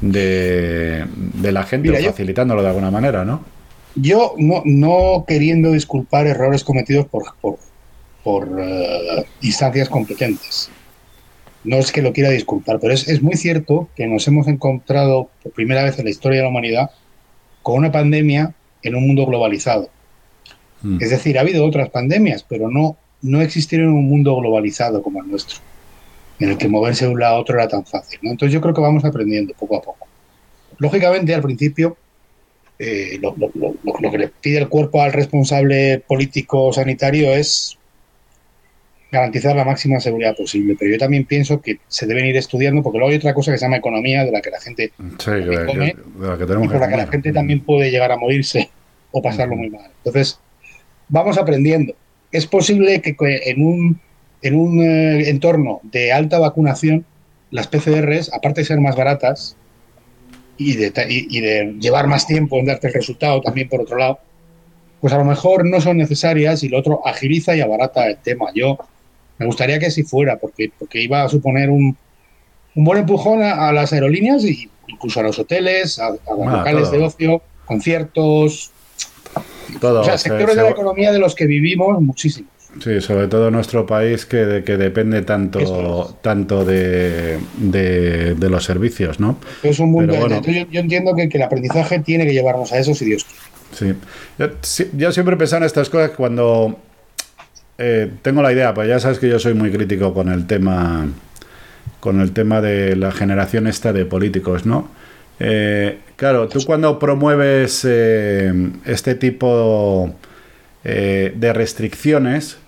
de, 0.00 1.04
de 1.14 1.52
la 1.52 1.64
gente, 1.64 1.88
Mira, 1.88 2.00
o 2.00 2.02
yo- 2.02 2.10
facilitándolo 2.10 2.62
de 2.62 2.68
alguna 2.68 2.90
manera, 2.90 3.24
¿no? 3.24 3.44
Yo 3.94 4.34
no, 4.38 4.62
no 4.64 5.24
queriendo 5.26 5.72
disculpar 5.72 6.26
errores 6.26 6.64
cometidos 6.64 7.06
por, 7.06 7.24
por, 7.40 7.58
por 8.24 8.48
eh, 8.58 9.24
instancias 9.42 9.88
competentes. 9.88 10.70
No 11.64 11.76
es 11.76 11.92
que 11.92 12.02
lo 12.02 12.12
quiera 12.12 12.30
disculpar, 12.30 12.80
pero 12.80 12.92
es, 12.92 13.06
es 13.08 13.22
muy 13.22 13.34
cierto 13.36 13.88
que 13.94 14.06
nos 14.06 14.26
hemos 14.26 14.48
encontrado 14.48 15.30
por 15.42 15.52
primera 15.52 15.84
vez 15.84 15.98
en 15.98 16.04
la 16.06 16.10
historia 16.10 16.38
de 16.38 16.42
la 16.44 16.48
humanidad 16.50 16.90
con 17.62 17.76
una 17.76 17.92
pandemia 17.92 18.54
en 18.82 18.94
un 18.96 19.06
mundo 19.06 19.26
globalizado. 19.26 19.88
Mm. 20.82 20.98
Es 21.00 21.10
decir, 21.10 21.38
ha 21.38 21.42
habido 21.42 21.64
otras 21.64 21.88
pandemias, 21.90 22.44
pero 22.48 22.68
no, 22.68 22.96
no 23.22 23.40
existieron 23.40 23.90
en 23.90 23.94
un 23.94 24.08
mundo 24.08 24.34
globalizado 24.36 25.02
como 25.02 25.22
el 25.22 25.30
nuestro, 25.30 25.58
en 26.40 26.50
el 26.50 26.58
que 26.58 26.66
moverse 26.68 27.04
de 27.06 27.12
un 27.12 27.20
lado 27.20 27.36
a 27.36 27.40
otro 27.40 27.54
era 27.56 27.68
tan 27.68 27.86
fácil. 27.86 28.18
¿no? 28.22 28.32
Entonces 28.32 28.52
yo 28.52 28.60
creo 28.60 28.74
que 28.74 28.80
vamos 28.80 29.04
aprendiendo 29.04 29.54
poco 29.54 29.76
a 29.76 29.82
poco. 29.82 30.08
Lógicamente, 30.78 31.32
al 31.32 31.42
principio, 31.42 31.96
eh, 32.80 33.18
lo, 33.22 33.36
lo- 33.38 33.52
lo- 33.54 33.74
lo- 33.84 33.94
lo 34.00 34.10
que 34.10 34.18
le 34.18 34.28
pide 34.28 34.58
el 34.58 34.68
cuerpo 34.68 35.00
al 35.00 35.12
responsable 35.12 36.00
político 36.00 36.72
sanitario 36.72 37.30
es 37.32 37.78
garantizar 39.12 39.54
la 39.54 39.64
máxima 39.64 40.00
seguridad 40.00 40.34
posible. 40.34 40.74
Pero 40.78 40.90
yo 40.92 40.98
también 40.98 41.24
pienso 41.26 41.60
que 41.60 41.78
se 41.86 42.06
deben 42.06 42.24
ir 42.26 42.36
estudiando, 42.36 42.82
porque 42.82 42.98
luego 42.98 43.10
hay 43.12 43.18
otra 43.18 43.34
cosa 43.34 43.52
que 43.52 43.58
se 43.58 43.66
llama 43.66 43.76
economía, 43.76 44.24
de 44.24 44.32
la 44.32 44.40
que 44.40 44.50
la 44.50 44.58
gente 44.60 44.90
Sí, 45.18 45.30
que- 45.30 45.50
que- 45.50 45.66
come, 45.66 45.94
de 46.18 46.26
la 46.28 46.38
que 46.38 46.44
y 46.44 46.46
tenemos 46.46 46.68
por 46.72 46.80
la 46.80 46.88
que 46.88 46.96
la 46.96 47.06
gente 47.06 47.32
también 47.32 47.60
puede 47.60 47.90
llegar 47.90 48.10
a 48.10 48.16
morirse 48.16 48.70
o 49.10 49.20
pasarlo 49.22 49.54
muy 49.54 49.68
mal. 49.70 49.90
Entonces, 49.98 50.40
vamos 51.08 51.36
aprendiendo. 51.36 51.94
Es 52.32 52.46
posible 52.46 53.02
que 53.02 53.14
en 53.20 53.62
un, 53.64 54.00
en 54.40 54.54
un 54.58 54.80
eh, 54.82 55.28
entorno 55.28 55.80
de 55.84 56.10
alta 56.12 56.38
vacunación, 56.38 57.04
las 57.50 57.66
PCRs, 57.68 58.32
aparte 58.32 58.62
de 58.62 58.64
ser 58.64 58.80
más 58.80 58.96
baratas 58.96 59.56
y 60.56 60.74
de, 60.76 60.90
y 61.08 61.40
de 61.40 61.74
llevar 61.78 62.06
más 62.06 62.26
tiempo 62.26 62.58
en 62.58 62.64
darte 62.64 62.86
el 62.86 62.94
resultado 62.94 63.42
también 63.42 63.68
por 63.68 63.82
otro 63.82 63.98
lado, 63.98 64.20
pues 65.02 65.12
a 65.12 65.18
lo 65.18 65.24
mejor 65.26 65.66
no 65.68 65.80
son 65.82 65.98
necesarias 65.98 66.62
y 66.62 66.70
lo 66.70 66.78
otro 66.78 67.06
agiliza 67.06 67.54
y 67.54 67.60
abarata 67.60 68.06
el 68.06 68.16
tema. 68.18 68.46
Yo 68.54 68.78
me 69.42 69.46
gustaría 69.46 69.80
que 69.80 69.86
así 69.86 70.04
fuera, 70.04 70.38
porque, 70.38 70.70
porque 70.78 71.02
iba 71.02 71.24
a 71.24 71.28
suponer 71.28 71.68
un, 71.68 71.96
un 72.76 72.84
buen 72.84 73.00
empujón 73.00 73.42
a, 73.42 73.72
las 73.72 73.92
aerolíneas 73.92 74.44
e 74.44 74.68
incluso 74.86 75.18
a 75.18 75.24
los 75.24 75.36
hoteles, 75.36 75.98
a, 75.98 76.10
los 76.10 76.20
locales 76.26 76.90
de 76.92 76.98
ocio, 76.98 77.42
conciertos. 77.66 78.70
Todo, 79.80 80.02
o 80.02 80.04
sea, 80.04 80.16
sectores 80.16 80.54
de 80.54 80.62
la 80.62 80.70
economía 80.70 81.10
de 81.10 81.18
los 81.18 81.34
que 81.34 81.46
vivimos 81.46 82.00
muchísimos. 82.00 82.52
Sí, 82.82 83.00
sobre 83.00 83.26
todo 83.26 83.50
nuestro 83.50 83.84
país 83.84 84.24
que, 84.24 84.62
que 84.64 84.76
depende 84.76 85.22
tanto, 85.22 86.16
tanto 86.22 86.64
de, 86.64 87.38
de, 87.58 88.48
los 88.48 88.64
servicios, 88.64 89.18
¿no? 89.18 89.38
Es 89.64 89.80
un 89.80 89.90
mundo. 89.90 90.14
yo, 90.14 90.80
entiendo 90.80 91.14
que, 91.16 91.28
que, 91.28 91.36
el 91.36 91.42
aprendizaje 91.42 91.98
tiene 91.98 92.26
que 92.26 92.32
llevarnos 92.32 92.72
a 92.72 92.78
eso 92.78 92.94
si 92.94 93.06
Dios 93.06 93.24
quiere. 93.24 93.52
Sí. 93.72 94.88
Yo, 94.96 95.12
siempre 95.12 95.34
he 95.34 95.38
pensado 95.38 95.62
en 95.62 95.66
estas 95.66 95.90
cosas 95.90 96.10
cuando 96.10 96.78
eh, 97.78 98.10
tengo 98.22 98.42
la 98.42 98.52
idea, 98.52 98.74
pues 98.74 98.88
ya 98.88 99.00
sabes 99.00 99.18
que 99.18 99.28
yo 99.28 99.38
soy 99.38 99.54
muy 99.54 99.70
crítico 99.70 100.14
con 100.14 100.28
el 100.28 100.46
tema 100.46 101.06
con 102.00 102.20
el 102.20 102.32
tema 102.32 102.60
de 102.60 102.96
la 102.96 103.12
generación 103.12 103.68
esta 103.68 103.92
de 103.92 104.04
políticos, 104.04 104.66
¿no? 104.66 104.88
Eh, 105.38 105.98
claro, 106.16 106.48
tú 106.48 106.64
cuando 106.64 106.98
promueves 106.98 107.86
eh, 107.88 108.52
este 108.84 109.14
tipo 109.14 110.14
de 110.82 111.52
restricciones, 111.52 112.58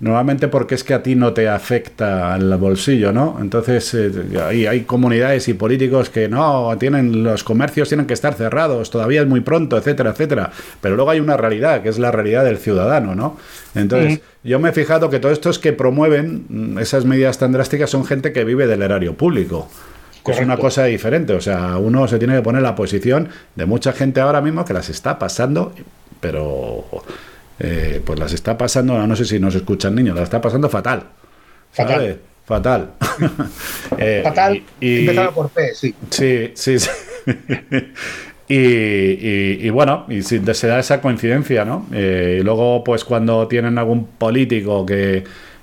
Normalmente 0.00 0.48
porque 0.48 0.74
es 0.74 0.82
que 0.82 0.92
a 0.92 1.02
ti 1.04 1.14
no 1.14 1.32
te 1.32 1.48
afecta 1.48 2.34
el 2.34 2.54
bolsillo, 2.56 3.12
¿no? 3.12 3.38
Entonces 3.40 3.94
eh, 3.94 4.66
hay, 4.68 4.80
comunidades 4.80 5.46
y 5.46 5.54
políticos 5.54 6.10
que 6.10 6.28
no, 6.28 6.76
tienen 6.78 7.22
los 7.22 7.44
comercios 7.44 7.88
tienen 7.88 8.06
que 8.06 8.14
estar 8.14 8.34
cerrados, 8.34 8.90
todavía 8.90 9.22
es 9.22 9.28
muy 9.28 9.40
pronto, 9.40 9.78
etcétera, 9.78 10.10
etcétera. 10.10 10.50
Pero 10.80 10.96
luego 10.96 11.12
hay 11.12 11.20
una 11.20 11.36
realidad, 11.36 11.80
que 11.80 11.90
es 11.90 12.00
la 12.00 12.10
realidad 12.10 12.44
del 12.44 12.58
ciudadano, 12.58 13.14
¿no? 13.14 13.38
Entonces, 13.76 14.20
yo 14.42 14.58
me 14.58 14.70
he 14.70 14.72
fijado 14.72 15.10
que 15.10 15.20
todos 15.20 15.34
estos 15.34 15.60
que 15.60 15.72
promueven 15.72 16.44
mm, 16.48 16.78
esas 16.80 17.04
medidas 17.04 17.38
tan 17.38 17.52
drásticas 17.52 17.88
son 17.88 18.04
gente 18.04 18.32
que 18.32 18.44
vive 18.44 18.66
del 18.66 18.82
erario 18.82 19.14
público. 19.14 19.68
Que 20.24 20.32
es 20.32 20.40
una 20.40 20.56
cosa 20.56 20.84
diferente, 20.84 21.34
o 21.34 21.40
sea, 21.40 21.76
uno 21.76 22.08
se 22.08 22.18
tiene 22.18 22.34
que 22.34 22.40
poner 22.40 22.62
la 22.62 22.74
posición 22.74 23.28
de 23.56 23.66
mucha 23.66 23.92
gente 23.92 24.22
ahora 24.22 24.40
mismo 24.40 24.64
que 24.64 24.72
las 24.72 24.88
está 24.88 25.18
pasando, 25.18 25.74
pero 26.20 26.86
eh, 27.58 28.02
pues 28.04 28.18
las 28.18 28.32
está 28.32 28.58
pasando, 28.58 29.06
no 29.06 29.16
sé 29.16 29.24
si 29.24 29.38
nos 29.38 29.54
escuchan 29.54 29.94
niños, 29.94 30.14
las 30.16 30.24
está 30.24 30.40
pasando 30.40 30.68
fatal. 30.68 31.04
Fatal. 31.72 32.20
Fatal. 32.44 32.90
Eh, 33.98 34.22
fatal. 34.24 34.62
Y, 34.80 35.08
por 35.34 35.50
P, 35.50 35.74
sí. 35.74 35.94
Sí, 36.10 36.50
sí, 36.54 36.76
y, 38.48 39.70
bueno, 39.70 40.04
y 40.08 40.22
se 40.22 40.66
da 40.66 40.78
esa 40.78 41.00
coincidencia, 41.00 41.64
¿no? 41.64 41.86
Eh, 41.92 42.38
y 42.40 42.42
luego, 42.42 42.82
pues 42.82 43.04
cuando 43.04 43.46
tienen 43.46 43.78
algún 43.78 44.06
político 44.06 44.84
que, 44.84 45.22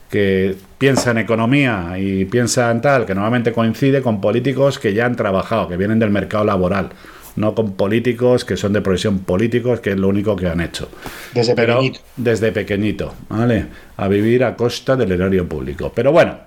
que 0.10 0.56
piensa 0.78 1.12
en 1.12 1.20
economía 1.20 1.96
y 1.98 2.26
piensa 2.26 2.72
en 2.72 2.82
tal, 2.82 3.06
que 3.06 3.14
normalmente 3.14 3.52
coincide 3.52 4.02
con 4.02 4.22
políticos 4.22 4.80
que 4.80 4.94
ya 4.94 5.06
han 5.06 5.16
trabajado, 5.16 5.68
que 5.68 5.78
vienen 5.78 6.00
del 6.00 6.10
mercado 6.10 6.46
laboral 6.46 6.90
no 7.36 7.56
con 7.56 7.74
políticos 7.74 8.46
que 8.46 8.58
son 8.58 8.74
de 8.74 8.82
profesión 8.82 9.20
políticos, 9.20 9.80
que 9.80 9.92
es 9.92 9.98
lo 9.98 10.08
único 10.08 10.36
que 10.36 10.48
han 10.48 10.62
hecho. 10.62 10.90
Desde 11.34 11.56
pequeñito. 11.56 12.00
Desde 12.18 12.52
pequeñito, 12.52 13.14
¿vale? 13.30 13.66
A 13.98 14.08
vivir 14.08 14.44
a 14.44 14.56
costa 14.56 14.96
del 14.96 15.12
erario 15.12 15.48
público. 15.48 15.92
Pero 15.96 16.12
bueno, 16.12 16.38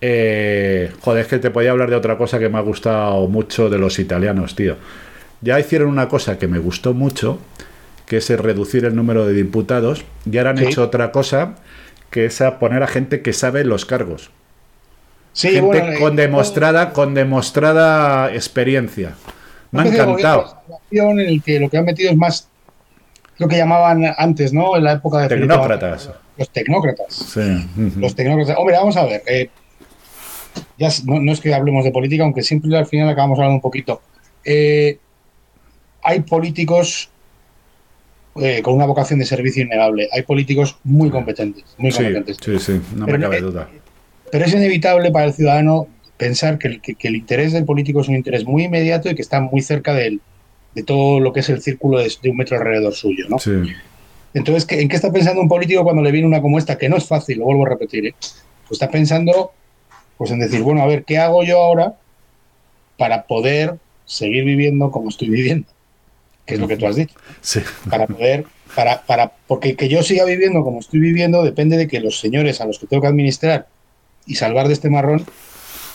eh, 0.00 0.92
joder, 1.00 1.22
es 1.22 1.28
que 1.28 1.38
te 1.38 1.50
podía 1.50 1.72
hablar 1.72 1.90
de 1.90 1.96
otra 1.96 2.16
cosa 2.16 2.38
que 2.38 2.48
me 2.48 2.58
ha 2.58 2.62
gustado 2.62 3.26
mucho 3.28 3.68
de 3.68 3.78
los 3.78 3.98
italianos, 3.98 4.54
tío. 4.54 4.76
Ya 5.40 5.58
hicieron 5.58 5.88
una 5.88 6.08
cosa 6.08 6.38
que 6.38 6.48
me 6.48 6.58
gustó 6.58 6.94
mucho, 6.94 7.38
que 8.06 8.18
es 8.18 8.30
reducir 8.30 8.84
el 8.84 8.96
número 8.96 9.26
de 9.26 9.34
diputados, 9.34 10.04
y 10.30 10.38
ahora 10.38 10.50
han 10.50 10.58
hecho 10.58 10.82
otra 10.82 11.12
cosa, 11.12 11.56
que 12.10 12.26
es 12.26 12.40
a 12.40 12.58
poner 12.58 12.82
a 12.82 12.86
gente 12.86 13.22
que 13.22 13.32
sabe 13.32 13.64
los 13.64 13.84
cargos. 13.84 14.30
Sí, 15.32 15.50
gente 15.50 15.98
con 16.00 16.16
demostrada, 16.16 16.92
con 16.92 17.14
demostrada 17.14 18.32
experiencia. 18.34 19.14
Me 19.70 19.82
ha 19.82 19.86
encantado. 19.86 20.62
En 20.90 21.20
el 21.20 21.42
que 21.42 21.60
lo 21.60 21.68
que 21.68 21.78
han 21.78 21.84
metido 21.84 22.10
es 22.10 22.16
más 22.16 22.48
lo 23.38 23.48
que 23.48 23.56
llamaban 23.56 24.04
antes, 24.16 24.52
¿no? 24.52 24.76
En 24.76 24.84
la 24.84 24.92
época 24.92 25.18
de 25.18 25.28
tecnócratas. 25.28 26.10
Los 26.36 26.50
tecnócratas. 26.50 27.14
Sí. 27.14 27.66
Los 27.96 28.14
tecnócratas. 28.14 28.56
Hombre, 28.58 28.76
vamos 28.76 28.96
a 28.96 29.04
ver. 29.04 29.22
Eh, 29.26 29.50
ya 30.78 30.88
no, 31.04 31.32
es 31.32 31.40
que 31.40 31.54
hablemos 31.54 31.84
de 31.84 31.92
política, 31.92 32.24
aunque 32.24 32.42
siempre 32.42 32.76
al 32.76 32.86
final 32.86 33.08
acabamos 33.08 33.38
hablando 33.38 33.56
un 33.56 33.60
poquito. 33.60 34.02
Eh, 34.44 34.98
hay 36.02 36.20
políticos 36.20 37.10
eh, 38.36 38.62
con 38.62 38.74
una 38.74 38.86
vocación 38.86 39.18
de 39.18 39.24
servicio 39.24 39.62
innegable. 39.62 40.08
Hay 40.12 40.22
políticos 40.22 40.78
muy 40.84 41.10
competentes. 41.10 41.64
Muy 41.76 41.92
competentes. 41.92 42.36
Sí, 42.44 42.58
sí, 42.58 42.80
no 42.94 43.06
me 43.06 43.18
cabe 43.18 43.40
duda. 43.40 43.68
Pero 44.30 44.44
es 44.44 44.52
inevitable 44.52 45.10
para 45.10 45.26
el 45.26 45.32
ciudadano 45.32 45.88
pensar 46.18 46.58
que 46.58 46.80
el, 46.98 47.16
interés 47.16 47.52
del 47.52 47.64
político 47.64 48.00
es 48.02 48.08
un 48.08 48.16
interés 48.16 48.44
muy 48.44 48.64
inmediato 48.64 49.08
y 49.08 49.14
que 49.14 49.22
está 49.22 49.40
muy 49.40 49.62
cerca 49.62 49.94
de 49.94 50.20
todo 50.84 51.20
lo 51.20 51.32
que 51.32 51.40
es 51.40 51.48
el 51.48 51.62
círculo 51.62 51.98
de, 51.98 52.10
un 52.28 52.36
metro 52.36 52.58
alrededor 52.58 52.92
suyo, 52.92 53.24
¿no? 53.28 53.38
Entonces, 54.34 54.66
¿en 54.78 54.88
qué 54.88 54.96
está 54.96 55.10
pensando 55.10 55.40
un 55.40 55.48
político 55.48 55.82
cuando 55.84 56.02
le 56.02 56.12
viene 56.12 56.26
una 56.26 56.42
como 56.42 56.58
esta? 56.58 56.76
Que 56.76 56.88
no 56.88 56.96
es 56.96 57.06
fácil, 57.06 57.38
lo 57.38 57.46
vuelvo 57.46 57.64
a 57.64 57.70
repetir, 57.70 58.06
¿eh? 58.06 58.14
Pues 58.20 58.72
está 58.72 58.90
pensando 58.90 59.52
pues 60.18 60.30
en 60.32 60.40
decir, 60.40 60.60
bueno, 60.62 60.82
a 60.82 60.86
ver, 60.86 61.04
¿qué 61.04 61.16
hago 61.16 61.44
yo 61.44 61.58
ahora 61.58 61.94
para 62.98 63.24
poder 63.24 63.76
seguir 64.04 64.44
viviendo 64.44 64.90
como 64.90 65.08
estoy 65.08 65.30
viviendo? 65.30 65.68
Que 66.44 66.54
es 66.54 66.60
lo 66.60 66.68
que 66.68 66.76
tú 66.76 66.86
has 66.86 66.96
dicho. 66.96 67.14
Sí. 67.40 67.60
Para 67.88 68.06
poder, 68.06 68.44
para, 68.74 69.02
para, 69.02 69.32
porque 69.46 69.76
que 69.76 69.88
yo 69.88 70.02
siga 70.02 70.24
viviendo 70.24 70.62
como 70.62 70.80
estoy 70.80 70.98
viviendo 70.98 71.42
depende 71.42 71.76
de 71.76 71.86
que 71.86 72.00
los 72.00 72.18
señores 72.20 72.60
a 72.60 72.66
los 72.66 72.78
que 72.78 72.86
tengo 72.86 73.02
que 73.02 73.08
administrar 73.08 73.68
y 74.26 74.34
salvar 74.34 74.66
de 74.66 74.74
este 74.74 74.90
marrón 74.90 75.24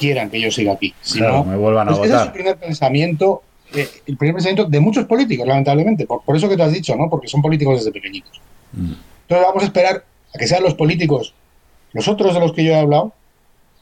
quieran 0.03 0.29
que 0.29 0.41
yo 0.41 0.51
siga 0.51 0.73
aquí. 0.73 0.93
Si 1.01 1.21
no, 1.21 1.45
me 1.45 1.55
vuelvan 1.55 1.87
a 1.87 1.91
pues 1.91 2.09
votar. 2.09 2.21
es 2.21 2.27
el 2.27 2.33
primer 2.33 2.57
pensamiento, 2.57 3.41
eh, 3.73 3.87
el 4.05 4.17
primer 4.17 4.35
pensamiento 4.35 4.65
de 4.65 4.79
muchos 4.81 5.05
políticos, 5.05 5.47
lamentablemente. 5.47 6.05
Por, 6.05 6.35
eso 6.35 6.49
que 6.49 6.57
tú 6.57 6.63
has 6.63 6.73
dicho, 6.73 6.95
¿no? 6.95 7.09
Porque 7.09 7.29
son 7.29 7.41
políticos 7.41 7.79
desde 7.79 7.91
pequeñitos. 7.91 8.41
Mm. 8.73 8.93
Entonces 9.21 9.47
vamos 9.47 9.63
a 9.63 9.65
esperar 9.65 10.03
a 10.35 10.37
que 10.37 10.47
sean 10.47 10.63
los 10.63 10.73
políticos, 10.73 11.33
los 11.93 12.07
otros 12.09 12.33
de 12.33 12.39
los 12.41 12.51
que 12.51 12.65
yo 12.65 12.73
he 12.73 12.79
hablado, 12.79 13.13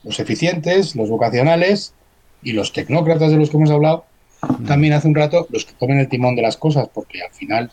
los 0.04 0.20
eficientes, 0.20 0.96
los 0.96 1.10
vocacionales 1.10 1.94
y 2.44 2.52
los 2.54 2.72
tecnócratas 2.72 3.32
de 3.32 3.38
los 3.38 3.50
que 3.50 3.58
hemos 3.58 3.72
hablado, 3.72 4.06
mm. 4.42 4.66
también 4.66 4.94
hace 4.94 5.08
un 5.08 5.16
rato, 5.16 5.48
los 5.50 5.66
que 5.66 5.74
tomen 5.74 5.98
el 5.98 6.08
timón 6.08 6.36
de 6.36 6.44
las 6.44 6.56
cosas, 6.56 6.88
porque 6.94 7.24
al 7.24 7.32
final, 7.32 7.72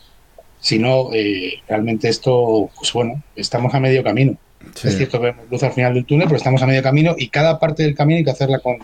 si 0.58 0.78
no, 0.78 1.12
eh, 1.12 1.60
realmente 1.68 2.08
esto, 2.08 2.70
pues 2.76 2.94
bueno, 2.94 3.22
estamos 3.36 3.74
a 3.74 3.80
medio 3.80 4.02
camino. 4.02 4.38
Es 4.82 4.96
cierto 4.96 5.20
que 5.20 5.26
vemos 5.26 5.46
luz 5.50 5.62
al 5.62 5.72
final 5.72 5.94
del 5.94 6.04
túnel, 6.04 6.26
pero 6.26 6.36
estamos 6.36 6.62
a 6.62 6.66
medio 6.66 6.82
camino 6.82 7.14
y 7.16 7.28
cada 7.28 7.58
parte 7.58 7.82
del 7.82 7.94
camino 7.94 8.18
hay 8.18 8.24
que 8.24 8.30
hacerla 8.30 8.60
con, 8.60 8.78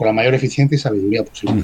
la 0.00 0.12
mayor 0.12 0.34
eficiencia 0.34 0.74
y 0.74 0.78
sabiduría 0.78 1.22
posible. 1.22 1.62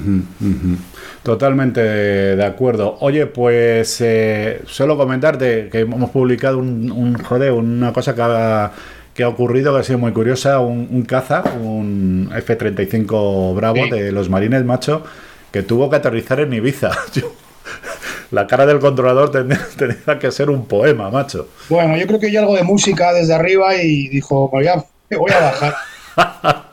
Totalmente 1.23 1.81
de 1.81 2.45
acuerdo. 2.45 2.95
Oye, 3.01 3.25
pues 3.25 3.99
eh, 3.99 4.61
solo 4.65 4.95
comentarte 4.95 5.67
que 5.69 5.79
hemos 5.79 6.09
publicado 6.11 6.57
un, 6.57 6.89
un 6.89 7.17
joder, 7.17 7.51
una 7.51 7.91
cosa 7.91 8.15
que 8.15 8.21
ha, 8.21 8.71
que 9.19 9.23
ha 9.23 9.27
ocurrido 9.27 9.73
que 9.73 9.81
ha 9.81 9.83
sido 9.83 9.99
muy 9.99 10.13
curiosa, 10.13 10.61
un, 10.61 11.03
caza, 11.03 11.43
un 11.61 12.31
F-35 12.33 13.53
Bravo 13.53 13.87
de 13.91 14.13
los 14.13 14.29
marines, 14.29 14.63
macho, 14.63 15.03
que 15.51 15.61
tuvo 15.61 15.89
que 15.89 15.97
aterrizar 15.97 16.39
en 16.39 16.53
Ibiza. 16.53 16.91
la 18.31 18.47
cara 18.47 18.65
del 18.65 18.79
controlador 18.79 19.31
tendría, 19.77 20.19
que 20.19 20.31
ser 20.31 20.49
un 20.49 20.65
poema, 20.65 21.09
macho. 21.09 21.47
Bueno, 21.69 21.97
yo 21.97 22.07
creo 22.07 22.19
que 22.19 22.31
yo 22.31 22.39
algo 22.39 22.55
de 22.55 22.63
música 22.63 23.13
desde 23.13 23.33
arriba 23.33 23.75
y 23.75 24.07
dijo, 24.09 24.49
voy 24.49 24.67
a, 24.67 24.83
voy 25.17 25.31
a 25.31 25.39
bajar. 25.39 25.75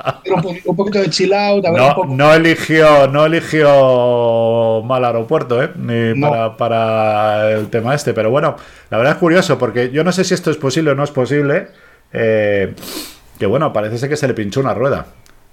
un, 0.64 0.76
poquito 0.76 0.98
de 1.00 1.10
chill 1.10 1.32
out. 1.32 1.64
no, 2.08 2.34
eligió, 2.34 3.08
no 3.08 3.26
eligió 3.26 4.82
mal 4.84 5.04
aeropuerto, 5.04 5.62
¿eh? 5.62 5.70
Ni 5.76 6.20
para, 6.20 7.52
el 7.52 7.68
tema 7.68 7.94
este. 7.94 8.12
Pero 8.12 8.30
bueno, 8.30 8.56
la 8.90 8.98
verdad 8.98 9.14
es 9.14 9.18
curioso 9.18 9.58
porque 9.58 9.90
yo 9.90 10.04
no 10.04 10.12
sé 10.12 10.24
si 10.24 10.34
esto 10.34 10.50
es 10.50 10.56
posible 10.56 10.90
o 10.90 10.94
no 10.94 11.04
es 11.04 11.10
posible. 11.10 11.68
Eh, 12.12 12.74
que 13.38 13.46
bueno, 13.46 13.72
parece 13.72 13.98
ser 13.98 14.08
que 14.08 14.16
se 14.16 14.26
le 14.26 14.34
pinchó 14.34 14.60
una 14.60 14.74
rueda. 14.74 15.06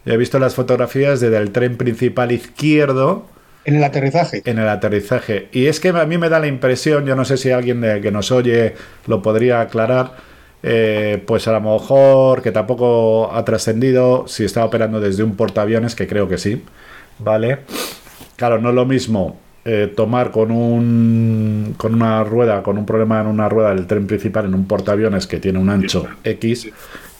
he 0.06 0.18
visto 0.18 0.40
las 0.40 0.56
fotografías 0.56 1.20
desde 1.20 1.38
el 1.38 1.52
tren 1.52 1.78
principal 1.78 2.32
izquierdo 2.32 3.26
en 3.66 3.76
el 3.76 3.84
aterrizaje. 3.84 4.42
En 4.46 4.60
el 4.60 4.68
aterrizaje. 4.68 5.48
Y 5.52 5.68
es 5.68 5.80
que 5.80 5.90
a 5.90 6.06
mí 6.06 6.18
me 6.18 6.30
da 6.30 6.40
la 6.40 6.48
impresión, 6.48 7.06
yo 7.06 7.16
no 7.16 7.26
sé 7.26 7.38
si 7.38 7.52
alguien 7.52 7.82
de, 7.82 8.02
que 8.02 8.12
nos 8.12 8.32
oye 8.32 8.76
lo 9.08 9.22
podría 9.22 9.62
aclarar, 9.62 10.18
eh, 10.64 11.22
pues 11.26 11.48
a 11.48 11.54
lo 11.54 11.62
mejor 11.62 12.42
que 12.42 12.52
tampoco 12.52 13.32
ha 13.34 13.44
trascendido 13.46 14.28
si 14.28 14.46
está 14.46 14.66
operando 14.66 15.00
desde 15.00 15.24
un 15.24 15.36
portaaviones, 15.36 15.96
que 15.96 16.08
creo 16.08 16.28
que 16.28 16.38
sí, 16.38 16.64
¿vale? 17.20 17.60
Claro, 18.36 18.60
no 18.60 18.70
es 18.70 18.76
lo 18.76 18.86
mismo 18.86 19.38
eh, 19.66 19.92
tomar 19.96 20.32
con 20.32 20.52
un 20.52 21.76
con 21.78 21.94
una 21.94 22.24
rueda, 22.24 22.64
con 22.64 22.78
un 22.78 22.86
problema 22.86 23.22
en 23.22 23.28
una 23.28 23.48
rueda 23.48 23.74
del 23.74 23.88
tren 23.88 24.08
principal 24.08 24.46
en 24.46 24.54
un 24.54 24.68
portaaviones 24.68 25.26
que 25.26 25.40
tiene 25.40 25.60
un 25.60 25.70
ancho 25.70 26.06
X, 26.24 26.70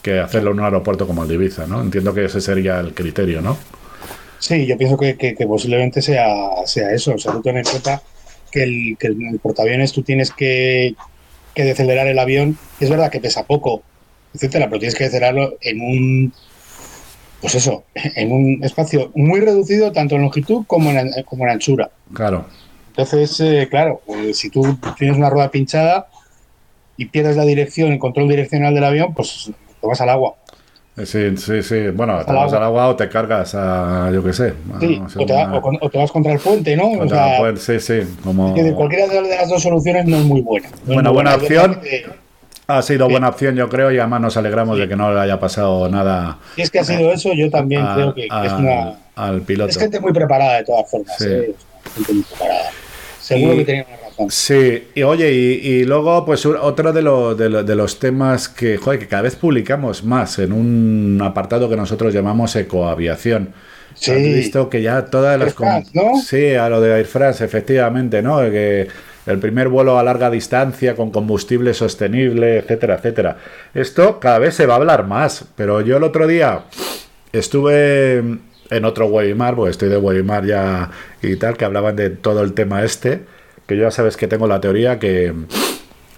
que 0.02 0.20
hacerlo 0.20 0.50
en 0.50 0.58
un 0.58 0.64
aeropuerto 0.64 1.06
como 1.06 1.22
el 1.22 1.28
de 1.28 1.34
Ibiza, 1.36 1.66
¿no? 1.66 1.80
Entiendo 1.80 2.12
que 2.12 2.26
ese 2.26 2.42
sería 2.42 2.80
el 2.80 2.92
criterio, 2.92 3.40
¿no? 3.40 3.56
Sí, 4.44 4.66
yo 4.66 4.76
pienso 4.76 4.98
que, 4.98 5.16
que, 5.16 5.46
posiblemente 5.46 6.02
sea, 6.02 6.66
sea 6.66 6.92
eso. 6.92 7.14
O 7.14 7.18
sea, 7.18 7.32
tú 7.32 7.40
ten 7.40 7.56
en 7.56 7.64
cuenta 7.64 8.02
que, 8.50 8.62
el, 8.62 8.96
que 9.00 9.06
el 9.06 9.40
portaaviones 9.42 9.92
tú 9.92 10.02
tienes 10.02 10.30
que, 10.30 10.94
que 11.54 11.64
decelerar 11.64 12.08
el 12.08 12.18
avión. 12.18 12.58
Es 12.78 12.90
verdad 12.90 13.10
que 13.10 13.20
pesa 13.20 13.46
poco, 13.46 13.82
etcétera, 14.34 14.66
pero 14.66 14.80
tienes 14.80 14.96
que 14.96 15.04
decelerarlo 15.04 15.56
en 15.62 15.80
un 15.80 16.32
pues 17.40 17.54
eso, 17.54 17.84
en 17.94 18.32
un 18.32 18.62
espacio 18.62 19.12
muy 19.14 19.40
reducido, 19.40 19.92
tanto 19.92 20.16
en 20.16 20.22
longitud 20.22 20.64
como 20.66 20.90
en, 20.90 21.10
como 21.24 21.44
en 21.44 21.50
anchura. 21.50 21.90
Claro. 22.12 22.44
Entonces, 22.88 23.40
eh, 23.40 23.66
claro, 23.70 24.02
pues, 24.04 24.36
si 24.36 24.50
tú 24.50 24.78
tienes 24.98 25.16
una 25.16 25.30
rueda 25.30 25.50
pinchada 25.50 26.08
y 26.98 27.06
pierdes 27.06 27.36
la 27.38 27.46
dirección, 27.46 27.92
el 27.92 27.98
control 27.98 28.28
direccional 28.28 28.74
del 28.74 28.84
avión, 28.84 29.14
pues 29.14 29.50
te 29.80 29.86
vas 29.86 30.02
al 30.02 30.10
agua. 30.10 30.36
Sí, 31.02 31.36
sí, 31.36 31.62
sí. 31.62 31.88
Bueno, 31.88 32.24
te 32.24 32.32
vas 32.32 32.52
al 32.52 32.62
agua 32.62 32.88
o 32.88 32.94
te 32.96 33.08
cargas 33.08 33.54
a, 33.56 34.10
yo 34.12 34.22
qué 34.22 34.32
sé. 34.32 34.54
Sí, 34.78 35.02
o, 35.18 35.90
te 35.90 35.98
vas 35.98 36.12
contra 36.12 36.32
el 36.32 36.38
puente, 36.38 36.76
¿no? 36.76 37.02
El 37.02 37.08
puente, 37.08 37.60
sí, 37.60 37.80
sí. 37.80 38.16
Como... 38.22 38.54
cualquiera 38.76 39.08
de 39.08 39.22
las 39.22 39.48
dos 39.48 39.60
soluciones 39.60 40.06
no 40.06 40.18
es 40.18 40.24
muy 40.24 40.40
buena. 40.40 40.68
buena, 40.86 41.10
buena 41.10 41.34
opción. 41.34 41.80
Ha 42.66 42.80
sido 42.80 43.08
buena 43.08 43.28
opción, 43.28 43.56
yo 43.56 43.68
creo, 43.68 43.90
y 43.90 43.98
además 43.98 44.20
nos 44.20 44.36
alegramos 44.36 44.78
de 44.78 44.88
que 44.88 44.96
no 44.96 45.12
le 45.12 45.20
haya 45.20 45.38
pasado 45.38 45.88
nada. 45.88 46.38
Y 46.56 46.62
es 46.62 46.70
que 46.70 46.78
ha 46.78 46.84
sido 46.84 47.12
eso, 47.12 47.32
yo 47.34 47.50
también 47.50 47.84
creo 47.94 48.14
que, 48.14 48.26
es 48.26 48.52
una. 48.52 48.94
Al 49.16 49.42
piloto. 49.42 49.70
Es 49.70 49.78
gente 49.78 50.00
muy 50.00 50.12
preparada 50.12 50.56
de 50.56 50.64
todas 50.64 50.90
formas. 50.90 51.14
Sí. 51.18 51.26
¿eh? 51.28 51.54
Gente 51.94 52.12
muy 52.14 52.22
preparada. 52.22 52.70
Seguro 53.24 53.56
que 53.56 53.64
tenía 53.64 53.86
una 53.88 53.96
razón. 53.96 54.30
Sí, 54.30 54.88
y 54.94 55.02
oye, 55.02 55.32
y, 55.32 55.84
luego, 55.84 56.26
pues 56.26 56.44
otro 56.44 56.92
de, 56.92 57.62
de, 57.64 57.74
los 57.74 57.98
temas 57.98 58.50
que, 58.50 58.76
joder, 58.76 58.98
que 58.98 59.08
cada 59.08 59.22
vez 59.22 59.34
publicamos 59.34 60.04
más 60.04 60.38
en 60.38 60.52
un 60.52 61.18
apartado 61.24 61.70
que 61.70 61.76
nosotros 61.76 62.12
llamamos 62.12 62.54
ecoaviación. 62.54 63.54
Sí. 63.94 64.10
Has 64.10 64.18
visto 64.18 64.68
que 64.68 64.82
ya 64.82 65.06
todas 65.06 65.38
las. 65.38 65.58
¿no? 65.94 66.20
Sí, 66.22 66.52
a 66.52 66.68
lo 66.68 66.82
de 66.82 66.98
Air 66.98 67.06
France, 67.06 67.42
efectivamente, 67.42 68.20
¿no? 68.20 68.40
Que 68.40 68.88
el 69.24 69.38
primer 69.38 69.68
vuelo 69.70 69.98
a 69.98 70.02
larga 70.02 70.28
distancia 70.28 70.94
con 70.94 71.10
combustible 71.10 71.72
sostenible, 71.72 72.58
etcétera, 72.58 72.96
etcétera. 72.96 73.38
Esto 73.72 74.20
cada 74.20 74.38
vez 74.38 74.54
se 74.54 74.66
va 74.66 74.74
a 74.74 74.76
hablar 74.76 75.06
más, 75.06 75.46
pero 75.56 75.80
yo 75.80 75.96
el 75.96 76.02
otro 76.02 76.26
día 76.26 76.64
estuve 77.32 78.22
en 78.70 78.84
otro 78.84 79.06
webinar, 79.06 79.54
porque 79.54 79.70
estoy 79.70 79.88
de 79.88 79.96
webinar 79.96 80.44
ya 80.46 80.90
y 81.22 81.36
tal, 81.36 81.56
que 81.56 81.64
hablaban 81.64 81.96
de 81.96 82.10
todo 82.10 82.42
el 82.42 82.54
tema 82.54 82.84
este, 82.84 83.20
que 83.66 83.76
yo 83.76 83.82
ya 83.84 83.90
sabes 83.90 84.16
que 84.16 84.28
tengo 84.28 84.46
la 84.46 84.60
teoría 84.60 84.98
que 84.98 85.32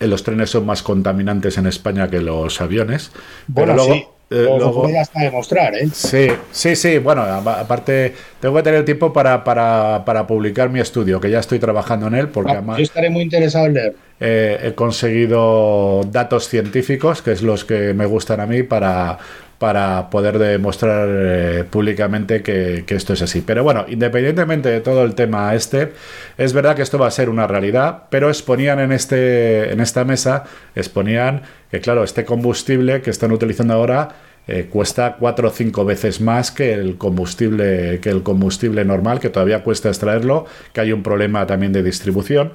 los 0.00 0.22
trenes 0.22 0.50
son 0.50 0.66
más 0.66 0.82
contaminantes 0.82 1.58
en 1.58 1.66
España 1.66 2.10
que 2.10 2.20
los 2.20 2.60
aviones. 2.60 3.12
Bueno, 3.46 3.74
pero 3.74 3.86
luego, 3.86 4.16
eh, 4.28 4.44
luego, 4.58 4.88
hasta 5.00 5.20
demostrar, 5.20 5.74
¿eh? 5.76 5.88
Sí, 5.92 6.28
sí, 6.50 6.74
sí. 6.74 6.98
Bueno, 6.98 7.22
aparte, 7.22 8.12
tengo 8.40 8.56
que 8.56 8.62
tener 8.62 8.84
tiempo 8.84 9.12
para, 9.12 9.44
para, 9.44 10.02
para, 10.04 10.26
publicar 10.26 10.68
mi 10.68 10.80
estudio, 10.80 11.20
que 11.20 11.30
ya 11.30 11.38
estoy 11.38 11.60
trabajando 11.60 12.08
en 12.08 12.14
él. 12.14 12.28
Porque 12.28 12.50
ah, 12.50 12.54
además, 12.54 12.78
yo 12.78 12.82
estaré 12.82 13.08
muy 13.08 13.22
interesado 13.22 13.66
en 13.66 13.74
leer. 13.74 13.94
Eh, 14.18 14.58
he 14.64 14.74
conseguido 14.74 16.00
datos 16.10 16.48
científicos, 16.48 17.22
que 17.22 17.32
es 17.32 17.42
los 17.42 17.64
que 17.64 17.94
me 17.94 18.06
gustan 18.06 18.40
a 18.40 18.46
mí, 18.46 18.64
para, 18.64 19.18
para 19.58 20.10
poder 20.10 20.38
demostrar 20.38 21.08
eh, 21.10 21.64
públicamente 21.68 22.42
que, 22.42 22.84
esto 22.88 23.12
es 23.14 23.22
así. 23.22 23.40
Pero 23.40 23.62
bueno, 23.62 23.86
independientemente 23.88 24.68
de 24.68 24.80
todo 24.80 25.04
el 25.04 25.14
tema 25.14 25.54
este, 25.54 25.92
es 26.36 26.52
verdad 26.52 26.76
que 26.76 26.82
esto 26.82 26.98
va 26.98 27.06
a 27.06 27.10
ser 27.10 27.28
una 27.28 27.46
realidad, 27.46 28.04
pero 28.10 28.28
exponían 28.28 28.80
en, 28.80 28.92
este, 28.92 29.72
en 29.72 29.80
esta 29.80 30.04
mesa, 30.04 30.44
exponían 30.74 31.42
que 31.70 31.80
claro, 31.80 32.04
este 32.04 32.24
combustible 32.24 33.02
que 33.02 33.10
están 33.10 33.32
utilizando 33.32 33.74
ahora 33.74 34.08
eh, 34.48 34.68
cuesta 34.70 35.16
cuatro 35.18 35.48
o 35.48 35.50
cinco 35.50 35.84
veces 35.84 36.20
más 36.20 36.52
que 36.52 36.72
el 36.72 36.96
combustible 36.96 37.98
que 38.00 38.10
el 38.10 38.22
combustible 38.22 38.84
normal, 38.84 39.18
que 39.18 39.30
todavía 39.30 39.64
cuesta 39.64 39.88
extraerlo, 39.88 40.46
que 40.72 40.80
hay 40.80 40.92
un 40.92 41.02
problema 41.02 41.46
también 41.46 41.72
de 41.72 41.82
distribución. 41.82 42.52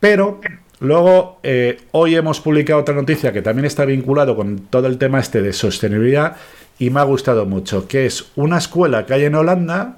Pero 0.00 0.40
Luego, 0.80 1.40
eh, 1.42 1.78
hoy 1.90 2.14
hemos 2.14 2.40
publicado 2.40 2.80
otra 2.80 2.94
noticia 2.94 3.32
que 3.32 3.42
también 3.42 3.64
está 3.66 3.84
vinculado 3.84 4.36
con 4.36 4.58
todo 4.70 4.86
el 4.86 4.96
tema 4.98 5.18
este 5.18 5.42
de 5.42 5.52
sostenibilidad 5.52 6.36
y 6.78 6.90
me 6.90 7.00
ha 7.00 7.04
gustado 7.04 7.46
mucho, 7.46 7.88
que 7.88 8.06
es 8.06 8.26
una 8.36 8.58
escuela 8.58 9.04
que 9.04 9.14
hay 9.14 9.24
en 9.24 9.34
Holanda, 9.34 9.96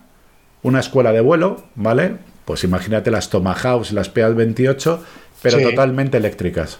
una 0.63 0.81
escuela 0.81 1.13
de 1.13 1.21
vuelo, 1.21 1.63
¿vale? 1.75 2.15
Pues 2.47 2.65
imagínate 2.65 3.11
las 3.11 3.29
Tomahawks, 3.29 3.93
las 3.93 4.09
PA 4.09 4.29
28, 4.29 5.05
pero 5.43 5.61
totalmente 5.61 6.17
eléctricas. 6.17 6.79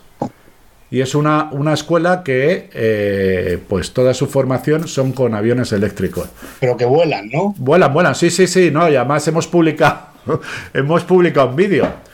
Y 0.91 1.03
es 1.03 1.15
una, 1.15 1.51
una 1.53 1.75
escuela 1.75 2.25
que, 2.25 2.71
eh, 2.73 3.59
pues 3.69 3.93
toda 3.93 4.15
su 4.15 4.27
formación 4.27 4.89
son 4.89 5.13
con 5.13 5.35
aviones 5.35 5.73
eléctricos. 5.73 6.29
Pero 6.59 6.77
que 6.77 6.87
vuelan, 6.87 7.29
¿no? 7.29 7.55
Vuelan, 7.59 7.93
vuelan, 7.93 8.15
sí, 8.15 8.31
sí, 8.31 8.47
sí, 8.47 8.71
no, 8.71 8.89
y 8.89 8.97
además 8.97 9.29
hemos 9.29 9.47
publicado, 9.47 10.09
hemos 10.75 11.05
publicado 11.05 11.51
un 11.51 11.57
vídeo 11.57 12.10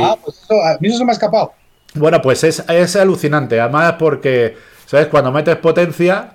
ah, 0.00 0.16
pues 0.22 0.40
eso, 0.42 0.54
a 0.54 0.78
mí 0.80 0.88
eso 0.88 0.98
se 0.98 1.04
me 1.04 1.10
ha 1.10 1.14
escapado. 1.14 1.52
Bueno, 1.94 2.22
pues 2.22 2.44
es, 2.44 2.64
es 2.68 2.96
alucinante. 2.96 3.60
Además, 3.60 3.94
porque, 3.98 4.56
¿sabes? 4.86 5.08
Cuando 5.08 5.32
metes 5.32 5.56
potencia, 5.56 6.34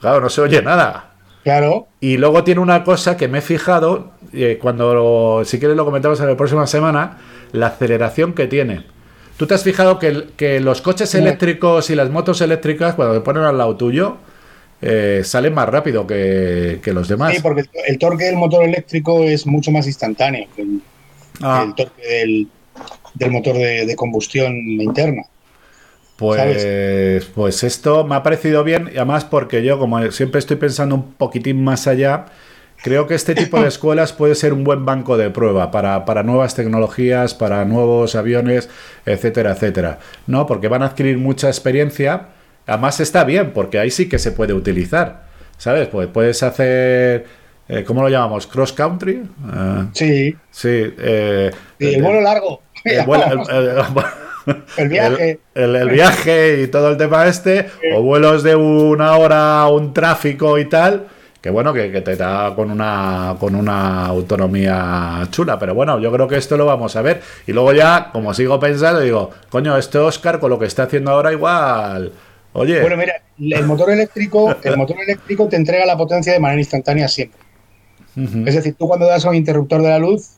claro, 0.00 0.20
no 0.20 0.28
se 0.28 0.40
oye 0.40 0.62
nada. 0.62 1.10
Claro. 1.42 1.88
Y 2.00 2.16
luego 2.16 2.44
tiene 2.44 2.60
una 2.60 2.84
cosa 2.84 3.16
que 3.16 3.28
me 3.28 3.38
he 3.38 3.42
fijado, 3.42 4.12
eh, 4.32 4.58
cuando, 4.60 5.42
si 5.44 5.58
quieres 5.58 5.76
lo 5.76 5.84
comentamos 5.84 6.20
en 6.20 6.28
la 6.28 6.36
próxima 6.36 6.66
semana, 6.66 7.18
la 7.52 7.68
aceleración 7.68 8.34
que 8.34 8.46
tiene. 8.46 8.84
¿Tú 9.36 9.46
te 9.46 9.54
has 9.54 9.62
fijado 9.62 9.98
que, 9.98 10.28
que 10.36 10.60
los 10.60 10.82
coches 10.82 11.14
eléctricos 11.14 11.88
y 11.88 11.94
las 11.94 12.10
motos 12.10 12.42
eléctricas, 12.42 12.94
cuando 12.94 13.14
se 13.14 13.20
ponen 13.22 13.44
al 13.44 13.56
lado 13.56 13.74
tuyo, 13.76 14.18
eh, 14.82 15.22
salen 15.24 15.54
más 15.54 15.68
rápido 15.68 16.06
que, 16.06 16.80
los 16.86 17.08
demás? 17.08 17.34
Sí, 17.34 17.40
porque 17.42 17.64
el 17.86 17.98
torque 17.98 18.24
del 18.24 18.36
motor 18.36 18.64
eléctrico 18.64 19.24
es 19.24 19.46
mucho 19.46 19.70
más 19.70 19.86
instantáneo 19.86 20.46
que 20.54 20.66
Ah. 21.42 21.64
el 21.66 21.74
torque 21.74 22.48
del, 23.14 23.30
motor 23.30 23.56
de, 23.56 23.94
combustión 23.96 24.54
interna. 24.54 25.22
Pues, 26.16 27.24
pues 27.34 27.64
esto 27.64 28.04
me 28.04 28.14
ha 28.14 28.22
parecido 28.22 28.62
bien, 28.62 28.90
y 28.92 28.96
además 28.96 29.24
porque 29.24 29.62
yo, 29.64 29.78
como 29.78 30.10
siempre 30.10 30.38
estoy 30.38 30.56
pensando 30.56 30.94
un 30.94 31.14
poquitín 31.14 31.64
más 31.64 31.86
allá, 31.86 32.26
creo 32.82 33.06
que 33.06 33.14
este 33.14 33.34
tipo 33.34 33.58
de 33.60 33.68
escuelas 33.68 34.12
puede 34.12 34.34
ser 34.34 34.52
un 34.52 34.62
buen 34.62 34.84
banco 34.84 35.16
de 35.16 35.30
prueba 35.30 35.70
para, 35.70 36.04
para, 36.04 36.22
nuevas 36.22 36.54
tecnologías, 36.54 37.34
para 37.34 37.64
nuevos 37.64 38.14
aviones, 38.16 38.68
etcétera, 39.06 39.52
etcétera. 39.52 39.98
¿No? 40.26 40.46
Porque 40.46 40.68
van 40.68 40.82
a 40.82 40.86
adquirir 40.86 41.16
mucha 41.18 41.48
experiencia. 41.48 42.28
Además 42.66 43.00
está 43.00 43.24
bien, 43.24 43.52
porque 43.52 43.78
ahí 43.78 43.90
sí 43.90 44.08
que 44.08 44.18
se 44.18 44.32
puede 44.32 44.52
utilizar. 44.52 45.28
¿Sabes? 45.56 45.88
Pues 45.88 46.08
puedes 46.08 46.42
hacer 46.42 47.26
eh, 47.72 47.84
¿cómo 47.84 48.02
lo 48.02 48.08
llamamos? 48.08 48.48
¿Cross 48.48 48.72
country? 48.72 49.22
Eh, 49.22 49.84
sí. 49.92 50.36
Sí. 50.50 50.92
Eh, 50.98 51.52
el 51.78 52.02
vuelo 52.02 52.20
largo. 52.20 52.62
El, 52.82 53.06
viaje. 54.88 55.38
El, 55.54 55.88
viaje 55.88 56.62
y 56.62 56.66
todo 56.66 56.90
el 56.90 56.96
tema 56.96 57.28
este, 57.28 57.70
o 57.94 58.02
vuelos 58.02 58.42
de 58.42 58.56
una 58.56 59.16
hora, 59.16 59.68
un 59.68 59.94
tráfico 59.94 60.58
y 60.58 60.64
tal, 60.64 61.06
que 61.40 61.50
bueno, 61.50 61.72
que, 61.72 61.88
te 62.00 62.16
da 62.16 62.56
con 62.56 62.72
una, 62.72 63.36
con 63.38 63.54
una 63.54 64.06
autonomía 64.06 65.28
chula, 65.30 65.56
pero 65.56 65.72
bueno, 65.72 66.00
yo 66.00 66.10
creo 66.10 66.26
que 66.26 66.38
esto 66.38 66.56
lo 66.56 66.66
vamos 66.66 66.96
a 66.96 67.02
ver. 67.02 67.20
Y 67.46 67.52
luego 67.52 67.72
ya, 67.72 68.10
como 68.12 68.34
sigo 68.34 68.58
pensando, 68.58 68.98
digo, 68.98 69.30
coño, 69.48 69.76
este 69.78 69.98
Oscar 69.98 70.40
con 70.40 70.50
lo 70.50 70.58
que 70.58 70.66
está 70.66 70.84
haciendo 70.84 71.12
ahora 71.12 71.30
igual... 71.30 72.12
Oye. 72.52 72.80
Bueno, 72.80 72.96
mira, 72.96 73.22
el 73.38 73.64
motor 73.64 73.92
eléctrico, 73.92 74.56
el 74.64 74.76
motor 74.76 74.96
eléctrico 75.00 75.46
te 75.46 75.54
entrega 75.54 75.86
la 75.86 75.96
potencia 75.96 76.32
de 76.32 76.40
manera 76.40 76.60
instantánea 76.60 77.06
siempre. 77.06 77.38
Es 78.46 78.54
decir, 78.54 78.74
tú 78.74 78.86
cuando 78.86 79.06
das 79.06 79.24
a 79.24 79.30
un 79.30 79.36
interruptor 79.36 79.82
de 79.82 79.88
la 79.88 79.98
luz, 79.98 80.32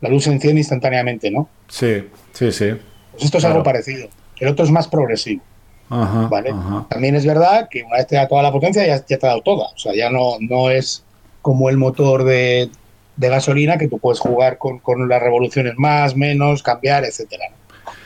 la 0.00 0.08
luz 0.08 0.24
se 0.24 0.32
enciende 0.32 0.60
instantáneamente, 0.60 1.30
¿no? 1.30 1.48
Sí, 1.68 2.08
sí, 2.32 2.52
sí. 2.52 2.70
Pues 3.12 3.24
esto 3.24 3.38
es 3.38 3.44
algo 3.44 3.62
parecido. 3.62 4.08
El 4.38 4.48
otro 4.48 4.64
es 4.64 4.70
más 4.70 4.88
progresivo. 4.88 5.42
¿vale? 5.88 6.54
También 6.88 7.14
es 7.14 7.26
verdad 7.26 7.68
que 7.70 7.82
una 7.82 7.96
vez 7.96 8.06
te 8.06 8.16
da 8.16 8.26
toda 8.26 8.42
la 8.42 8.52
potencia, 8.52 8.86
ya, 8.86 9.00
te 9.00 9.14
ha 9.14 9.18
dado 9.18 9.42
toda. 9.42 9.68
O 9.74 9.78
sea, 9.78 9.94
ya 9.94 10.10
no, 10.10 10.36
no 10.40 10.70
es 10.70 11.04
como 11.42 11.68
el 11.68 11.76
motor 11.76 12.24
de, 12.24 12.70
gasolina 13.16 13.76
que 13.76 13.88
tú 13.88 13.98
puedes 13.98 14.18
jugar 14.18 14.58
con, 14.58 14.80
las 15.08 15.22
revoluciones 15.22 15.74
más, 15.76 16.16
menos, 16.16 16.62
cambiar, 16.62 17.04
etcétera. 17.04 17.44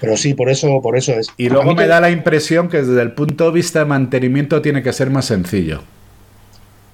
Pero 0.00 0.16
sí, 0.16 0.34
por 0.34 0.50
eso, 0.50 0.82
por 0.82 0.96
eso 0.96 1.12
es. 1.12 1.28
Y 1.36 1.48
luego 1.48 1.74
me 1.74 1.86
da 1.86 2.00
la 2.00 2.10
impresión 2.10 2.68
que 2.68 2.82
desde 2.82 3.00
el 3.00 3.12
punto 3.12 3.46
de 3.46 3.52
vista 3.52 3.78
de 3.80 3.84
mantenimiento 3.86 4.60
tiene 4.60 4.82
que 4.82 4.92
ser 4.92 5.10
más 5.10 5.26
sencillo. 5.26 5.82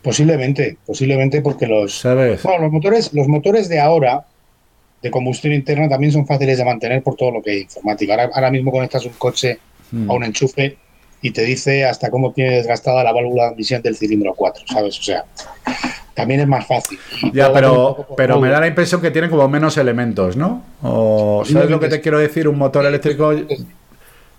Posiblemente, 0.02 0.76
posiblemente 0.84 1.42
porque 1.42 1.66
los, 1.66 2.00
¿Sabes? 2.00 2.44
los 2.44 2.72
motores, 2.72 3.12
los 3.12 3.28
motores 3.28 3.68
de 3.68 3.78
ahora 3.80 4.26
de 5.00 5.10
combustión 5.10 5.52
interna 5.52 5.88
también 5.88 6.12
son 6.12 6.26
fáciles 6.26 6.58
de 6.58 6.64
mantener 6.64 7.02
por 7.02 7.16
todo 7.16 7.32
lo 7.32 7.42
que 7.42 7.50
hay 7.50 7.60
informática. 7.62 8.12
Ahora, 8.14 8.30
ahora 8.34 8.50
mismo 8.50 8.70
conectas 8.70 9.04
un 9.04 9.12
coche 9.12 9.58
hmm. 9.90 10.10
a 10.10 10.14
un 10.14 10.24
enchufe 10.24 10.76
y 11.22 11.30
te 11.30 11.44
dice 11.44 11.84
hasta 11.84 12.10
cómo 12.10 12.32
tiene 12.32 12.56
desgastada 12.56 13.04
la 13.04 13.12
válvula 13.12 13.44
de 13.44 13.48
admisión 13.50 13.80
del 13.80 13.96
cilindro 13.96 14.34
4, 14.34 14.64
¿sabes? 14.66 14.98
O 14.98 15.02
sea, 15.02 15.24
también 16.14 16.40
es 16.40 16.48
más 16.48 16.66
fácil. 16.66 16.98
ya, 17.32 17.52
pero, 17.52 18.06
pero 18.16 18.40
me 18.40 18.48
da 18.48 18.60
la 18.60 18.66
impresión 18.66 19.00
que 19.00 19.10
tienen 19.10 19.30
como 19.30 19.48
menos 19.48 19.76
elementos, 19.76 20.36
¿no? 20.36 20.62
O, 20.82 21.44
¿Sabes 21.44 21.70
lo 21.70 21.80
que 21.80 21.88
te 21.88 22.00
quiero 22.00 22.18
decir? 22.18 22.48
Un 22.48 22.58
motor 22.58 22.84
eléctrico... 22.84 23.32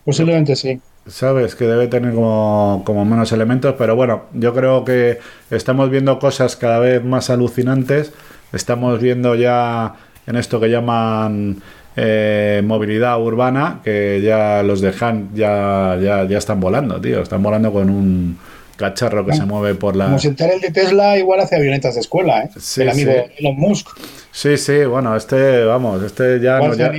Posiblemente 0.05 0.57
sí. 0.57 0.79
¿Sabes? 1.07 1.55
Que 1.55 1.65
debe 1.65 1.87
tener 1.87 2.13
como, 2.13 2.83
como 2.85 3.05
menos 3.05 3.31
elementos, 3.31 3.75
pero 3.77 3.95
bueno, 3.95 4.23
yo 4.33 4.53
creo 4.53 4.85
que 4.85 5.19
estamos 5.51 5.89
viendo 5.89 6.19
cosas 6.19 6.55
cada 6.55 6.79
vez 6.79 7.03
más 7.03 7.29
alucinantes. 7.29 8.13
Estamos 8.51 9.01
viendo 9.01 9.35
ya 9.35 9.95
en 10.27 10.35
esto 10.35 10.59
que 10.59 10.69
llaman 10.69 11.61
eh, 11.95 12.61
movilidad 12.63 13.21
urbana, 13.21 13.81
que 13.83 14.21
ya 14.23 14.63
los 14.63 14.81
de 14.81 14.93
Han 14.99 15.29
ya, 15.33 15.97
ya, 16.01 16.25
ya 16.25 16.37
están 16.37 16.59
volando, 16.59 16.99
tío. 17.01 17.21
Están 17.21 17.43
volando 17.43 17.71
con 17.71 17.89
un 17.89 18.37
cacharro 18.75 19.25
que 19.25 19.33
se 19.33 19.45
mueve 19.45 19.75
por 19.75 19.95
la. 19.95 20.05
Como 20.05 20.19
si 20.19 20.27
el 20.29 20.35
de 20.35 20.71
Tesla 20.71 21.17
igual 21.17 21.39
hace 21.39 21.55
avionetas 21.55 21.95
de 21.95 22.01
escuela, 22.01 22.43
¿eh? 22.43 22.49
el 22.77 22.89
amigo 22.89 23.11
Elon 23.37 23.57
Musk. 23.57 23.89
Sí, 24.31 24.57
sí, 24.57 24.83
bueno, 24.85 25.15
este, 25.15 25.63
vamos, 25.63 26.01
este 26.01 26.39
ya, 26.39 26.57
no, 26.59 26.73
ya, 26.73 26.91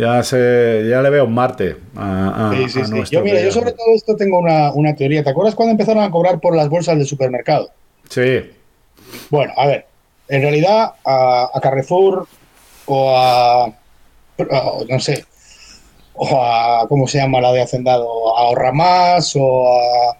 ya, 0.00 0.22
se, 0.22 0.86
ya 0.88 1.02
le 1.02 1.10
veo 1.10 1.24
un 1.24 1.34
Marte 1.34 1.76
a, 1.96 2.52
sí, 2.56 2.68
sí, 2.68 2.84
sí. 2.84 3.02
Yo, 3.10 3.22
mira, 3.22 3.40
yo 3.40 3.52
sobre 3.52 3.72
todo 3.72 3.94
esto 3.94 4.16
tengo 4.16 4.38
una, 4.38 4.72
una, 4.72 4.94
teoría. 4.94 5.22
¿Te 5.22 5.30
acuerdas 5.30 5.54
cuando 5.54 5.72
empezaron 5.72 6.02
a 6.02 6.10
cobrar 6.10 6.40
por 6.40 6.56
las 6.56 6.68
bolsas 6.68 6.96
del 6.96 7.06
supermercado? 7.06 7.70
Sí. 8.08 8.50
Bueno, 9.30 9.52
a 9.56 9.66
ver, 9.66 9.86
en 10.28 10.42
realidad 10.42 10.94
a, 11.04 11.50
a 11.52 11.60
Carrefour 11.60 12.26
o 12.86 13.16
a 13.16 13.72
no 14.88 15.00
sé, 15.00 15.24
o 16.14 16.42
a, 16.42 16.86
¿cómo 16.88 17.06
se 17.06 17.18
llama 17.18 17.40
la 17.40 17.52
de 17.52 17.62
Hacendado? 17.62 18.36
A 18.36 18.42
ahorra 18.42 18.72
más 18.72 19.34
o 19.36 19.68
a... 19.68 20.16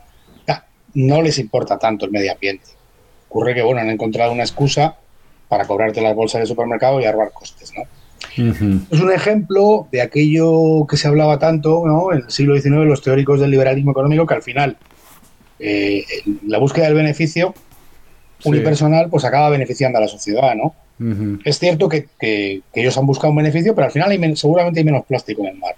No 0.92 1.22
les 1.22 1.38
importa 1.38 1.78
tanto 1.78 2.04
el 2.04 2.10
medio 2.10 2.32
ambiente. 2.32 2.66
Ocurre 3.28 3.54
que, 3.54 3.62
bueno, 3.62 3.80
han 3.80 3.90
encontrado 3.90 4.32
una 4.32 4.42
excusa 4.42 4.96
para 5.48 5.64
cobrarte 5.64 6.00
las 6.00 6.16
bolsas 6.16 6.40
del 6.40 6.48
supermercado 6.48 7.00
y 7.00 7.04
ahorrar 7.04 7.30
costes, 7.30 7.72
¿no? 7.76 7.84
Es 8.36 9.00
un 9.00 9.12
ejemplo 9.12 9.88
de 9.90 10.02
aquello 10.02 10.86
que 10.88 10.96
se 10.96 11.08
hablaba 11.08 11.38
tanto 11.38 11.82
¿no? 11.86 12.12
en 12.12 12.18
el 12.18 12.30
siglo 12.30 12.54
XIX, 12.54 12.86
los 12.86 13.02
teóricos 13.02 13.40
del 13.40 13.50
liberalismo 13.50 13.90
económico, 13.90 14.26
que 14.26 14.34
al 14.34 14.42
final 14.42 14.76
eh, 15.58 16.04
la 16.46 16.58
búsqueda 16.58 16.86
del 16.86 16.94
beneficio 16.94 17.54
unipersonal 18.44 19.10
pues 19.10 19.24
acaba 19.24 19.50
beneficiando 19.50 19.98
a 19.98 20.02
la 20.02 20.08
sociedad, 20.08 20.54
¿no? 20.54 20.74
Es 21.44 21.58
cierto 21.58 21.88
que, 21.88 22.08
ellos 22.74 22.98
han 22.98 23.06
buscado 23.06 23.30
un 23.30 23.36
beneficio, 23.36 23.74
pero 23.74 23.86
al 23.86 23.92
final 23.92 24.10
hay 24.10 24.36
seguramente 24.36 24.80
hay 24.80 24.84
menos 24.84 25.06
plástico 25.06 25.42
en 25.42 25.48
el 25.48 25.56
mar. 25.56 25.74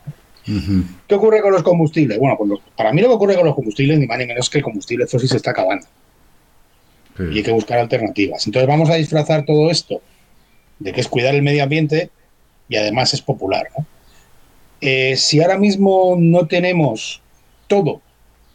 ¿Qué 1.07 1.15
ocurre 1.15 1.41
con 1.41 1.53
los 1.53 1.63
combustibles? 1.63 2.19
Bueno, 2.19 2.37
pues 2.37 2.61
para 2.77 2.93
mí 2.93 3.01
lo 3.01 3.09
que 3.09 3.15
ocurre 3.15 3.37
con 3.37 3.47
los 3.47 3.55
combustibles 3.55 4.01
ni 4.01 4.07
más 4.07 4.19
ni 4.19 4.27
menos 4.27 4.51
que 4.51 4.59
el 4.59 4.65
combustible 4.65 5.07
fósil 5.07 5.29
se 5.29 5.37
está 5.37 5.53
acabando. 5.53 5.87
Y 7.19 7.37
hay 7.37 7.43
que 7.43 7.53
buscar 7.53 7.79
alternativas. 7.79 8.45
Entonces 8.47 8.67
vamos 8.67 8.91
a 8.91 8.95
disfrazar 8.95 9.45
todo 9.45 9.71
esto 9.71 10.01
de 10.81 10.93
que 10.93 11.01
es 11.01 11.09
cuidar 11.09 11.37
el 11.37 11.43
medio 11.43 11.63
ambiente 11.63 12.11
y 12.69 12.77
además 12.77 13.15
es 13.15 13.23
popular. 13.23 13.69
Eh, 14.81 15.17
si 15.17 15.41
ahora 15.41 15.59
mismo 15.59 16.17
no 16.19 16.47
tenemos 16.47 17.23
todo 17.67 18.01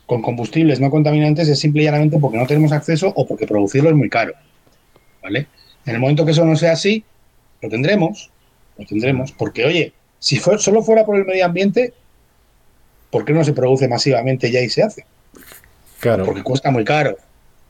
con 0.05 0.21
combustibles 0.21 0.79
no 0.79 0.89
contaminantes, 0.89 1.47
es 1.49 1.59
simple 1.59 1.81
y 1.81 1.85
llanamente 1.85 2.17
porque 2.17 2.37
no 2.37 2.47
tenemos 2.47 2.71
acceso 2.71 3.11
o 3.15 3.27
porque 3.27 3.45
producirlo 3.45 3.89
es 3.89 3.95
muy 3.95 4.09
caro. 4.09 4.33
¿Vale? 5.21 5.47
En 5.85 5.95
el 5.95 5.99
momento 5.99 6.25
que 6.25 6.31
eso 6.31 6.45
no 6.45 6.55
sea 6.55 6.73
así, 6.73 7.03
lo 7.61 7.69
tendremos, 7.69 8.31
lo 8.77 8.85
tendremos, 8.85 9.31
porque 9.31 9.65
oye, 9.65 9.93
si 10.19 10.37
solo 10.37 10.81
fuera 10.81 11.05
por 11.05 11.17
el 11.17 11.25
medio 11.25 11.45
ambiente, 11.45 11.93
¿por 13.11 13.25
qué 13.25 13.33
no 13.33 13.43
se 13.43 13.53
produce 13.53 13.87
masivamente 13.87 14.51
ya 14.51 14.61
y 14.61 14.69
se 14.69 14.83
hace? 14.83 15.05
Claro. 15.99 16.25
Porque 16.25 16.43
cuesta 16.43 16.71
muy 16.71 16.85
caro. 16.85 17.17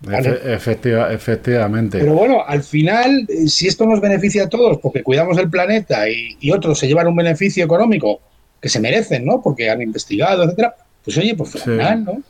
Efectivamente. 0.05 1.99
Pero 1.99 2.13
bueno, 2.13 2.43
al 2.45 2.63
final, 2.63 3.25
eh, 3.27 3.47
si 3.47 3.67
esto 3.67 3.85
nos 3.85 3.99
beneficia 3.99 4.43
a 4.43 4.49
todos 4.49 4.77
porque 4.79 5.03
cuidamos 5.03 5.37
el 5.37 5.49
planeta 5.49 6.07
y, 6.09 6.51
otros 6.51 6.79
se 6.79 6.87
llevan 6.87 7.07
un 7.07 7.15
beneficio 7.15 7.65
económico 7.65 8.21
que 8.61 8.69
se 8.69 8.79
merecen, 8.79 9.25
¿no? 9.25 9.41
Porque 9.41 9.69
han 9.69 9.81
investigado, 9.81 10.43
etcétera, 10.43 10.75
pues 11.03 11.17
oye, 11.17 11.35
pues 11.35 11.51
fenomenal, 11.51 12.03
¿no? 12.03 12.21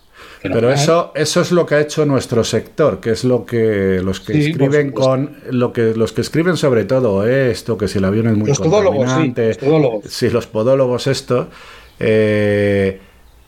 Pero 0.41 0.71
eso, 0.71 1.11
eso 1.15 1.41
es 1.41 1.51
lo 1.51 1.65
que 1.65 1.75
ha 1.75 1.81
hecho 1.81 2.05
nuestro 2.05 2.43
sector, 2.43 2.99
que 2.99 3.11
es 3.11 3.23
lo 3.23 3.45
que 3.45 3.99
los 4.03 4.19
que 4.19 4.37
escriben 4.39 4.91
con 4.91 5.37
lo 5.49 5.73
que 5.73 5.93
los 5.93 6.13
que 6.13 6.21
escriben 6.21 6.57
sobre 6.57 6.85
todo 6.85 7.27
esto, 7.27 7.77
que 7.77 7.87
si 7.87 7.97
el 7.97 8.05
avión 8.05 8.27
es 8.27 8.37
muy 8.37 8.47
los 8.47 8.59
podólogos. 8.59 9.11
si 10.07 10.29
los 10.29 10.47
podólogos 10.47 11.07
esto, 11.07 11.49
eh, 11.99 12.99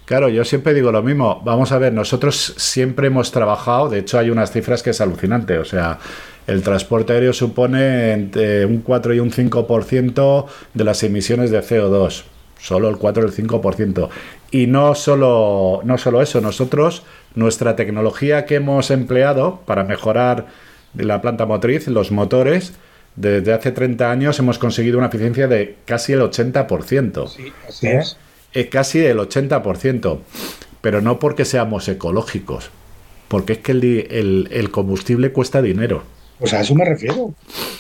claro, 0.09 0.27
yo 0.27 0.43
siempre 0.43 0.73
digo 0.73 0.91
lo 0.91 1.03
mismo. 1.03 1.39
Vamos 1.45 1.71
a 1.71 1.77
ver, 1.77 1.93
nosotros 1.93 2.55
siempre 2.57 3.07
hemos 3.07 3.31
trabajado, 3.31 3.89
de 3.89 3.99
hecho 3.99 4.17
hay 4.17 4.31
unas 4.31 4.51
cifras 4.51 4.81
que 4.81 4.89
es 4.89 5.01
alucinante, 5.01 5.59
o 5.59 5.65
sea, 5.65 5.99
el 6.47 6.63
transporte 6.63 7.13
aéreo 7.13 7.31
supone 7.31 8.13
entre 8.13 8.65
un 8.65 8.79
4 8.79 9.13
y 9.13 9.19
un 9.19 9.29
5% 9.29 10.45
de 10.73 10.83
las 10.83 11.03
emisiones 11.03 11.51
de 11.51 11.59
CO2 11.59 12.23
solo 12.59 12.89
el 12.89 12.97
4 12.97 13.23
o 13.23 13.25
el 13.27 13.31
5%. 13.31 14.09
Y 14.49 14.65
no 14.65 14.95
solo, 14.95 15.81
no 15.83 15.97
solo 15.99 16.23
eso, 16.23 16.41
nosotros, 16.41 17.03
nuestra 17.35 17.75
tecnología 17.75 18.45
que 18.45 18.55
hemos 18.55 18.89
empleado 18.89 19.61
para 19.67 19.83
mejorar 19.83 20.47
la 20.95 21.21
planta 21.21 21.45
motriz, 21.45 21.87
los 21.87 22.11
motores, 22.11 22.73
desde 23.15 23.53
hace 23.53 23.71
30 23.71 24.09
años 24.09 24.39
hemos 24.39 24.57
conseguido 24.57 24.97
una 24.97 25.07
eficiencia 25.07 25.47
de 25.47 25.75
casi 25.85 26.13
el 26.13 26.21
80%. 26.21 27.27
Sí, 27.27 27.53
así 27.67 27.87
es. 27.87 28.17
Es 28.53 28.67
casi 28.67 28.99
el 28.99 29.17
80%. 29.17 30.19
Pero 30.81 31.01
no 31.01 31.19
porque 31.19 31.43
seamos 31.43 31.87
ecológicos, 31.89 32.69
porque 33.27 33.53
es 33.53 33.59
que 33.59 33.73
el, 33.73 34.47
el 34.51 34.71
combustible 34.71 35.31
cuesta 35.33 35.61
dinero. 35.61 36.03
Pues 36.39 36.53
a 36.53 36.61
eso 36.61 36.73
me 36.73 36.85
refiero. 36.85 37.33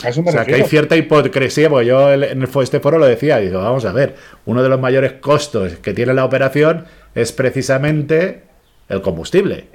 A 0.03 0.09
eso 0.09 0.21
me 0.21 0.29
o 0.29 0.31
sea, 0.33 0.45
que 0.45 0.55
hay 0.55 0.63
cierta 0.63 0.97
hipocresía, 0.97 1.69
porque 1.69 1.85
yo 1.85 2.11
en 2.11 2.43
este 2.43 2.79
foro 2.81 2.97
lo 2.97 3.05
decía, 3.05 3.37
digo, 3.37 3.61
vamos 3.61 3.85
a 3.85 3.93
ver, 3.93 4.15
uno 4.45 4.61
de 4.61 4.67
los 4.67 4.79
mayores 4.79 5.13
costos 5.13 5.77
que 5.77 5.93
tiene 5.93 6.13
la 6.13 6.25
operación 6.25 6.85
es 7.15 7.31
precisamente 7.31 8.43
el 8.89 9.01
combustible. 9.01 9.67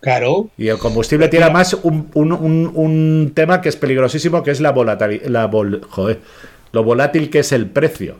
Claro. 0.00 0.50
Y 0.58 0.68
el 0.68 0.78
combustible 0.78 1.28
tiene 1.28 1.46
además 1.46 1.74
un, 1.82 2.10
un, 2.12 2.32
un, 2.32 3.32
tema 3.34 3.62
que 3.62 3.70
es 3.70 3.76
peligrosísimo, 3.76 4.42
que 4.42 4.50
es 4.50 4.60
la 4.60 4.72
volatilidad, 4.72 5.26
la 5.26 5.50
joder, 5.88 6.20
lo 6.72 6.84
volátil 6.84 7.30
que 7.30 7.38
es 7.38 7.52
el 7.52 7.66
precio. 7.66 8.16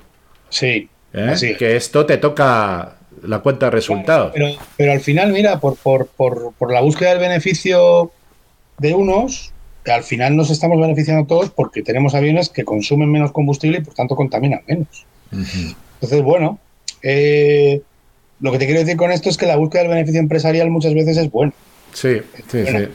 Sí. 0.48 0.88
¿Eh? 1.16 1.56
Que 1.58 1.76
esto 1.76 2.04
te 2.04 2.18
toca 2.18 2.96
la 3.22 3.38
cuenta 3.40 3.66
de 3.66 3.70
resultados. 3.70 4.32
pero, 4.34 4.48
pero 4.76 4.92
al 4.92 5.00
final, 5.00 5.32
mira, 5.32 5.58
por, 5.58 5.76
por, 5.76 6.06
por, 6.06 6.52
por 6.52 6.72
la 6.72 6.80
búsqueda 6.80 7.10
del 7.10 7.18
beneficio 7.18 8.12
de 8.78 8.94
unos, 8.94 9.52
al 9.86 10.02
final 10.02 10.36
nos 10.36 10.50
estamos 10.50 10.80
beneficiando 10.80 11.26
todos 11.26 11.50
porque 11.50 11.82
tenemos 11.82 12.14
aviones 12.14 12.48
que 12.48 12.64
consumen 12.64 13.10
menos 13.10 13.32
combustible 13.32 13.78
y 13.78 13.80
por 13.82 13.94
tanto 13.94 14.16
contaminan 14.16 14.60
menos. 14.66 15.06
Entonces, 15.30 16.22
bueno, 16.22 16.58
eh, 17.02 17.80
lo 18.40 18.52
que 18.52 18.58
te 18.58 18.66
quiero 18.66 18.80
decir 18.80 18.96
con 18.96 19.10
esto 19.10 19.28
es 19.28 19.36
que 19.36 19.46
la 19.46 19.56
búsqueda 19.56 19.82
del 19.82 19.92
beneficio 19.92 20.20
empresarial 20.20 20.70
muchas 20.70 20.94
veces 20.94 21.16
es 21.16 21.30
bueno. 21.30 21.52
Sí, 21.92 22.18
sí, 22.50 22.66
sí. 22.66 22.88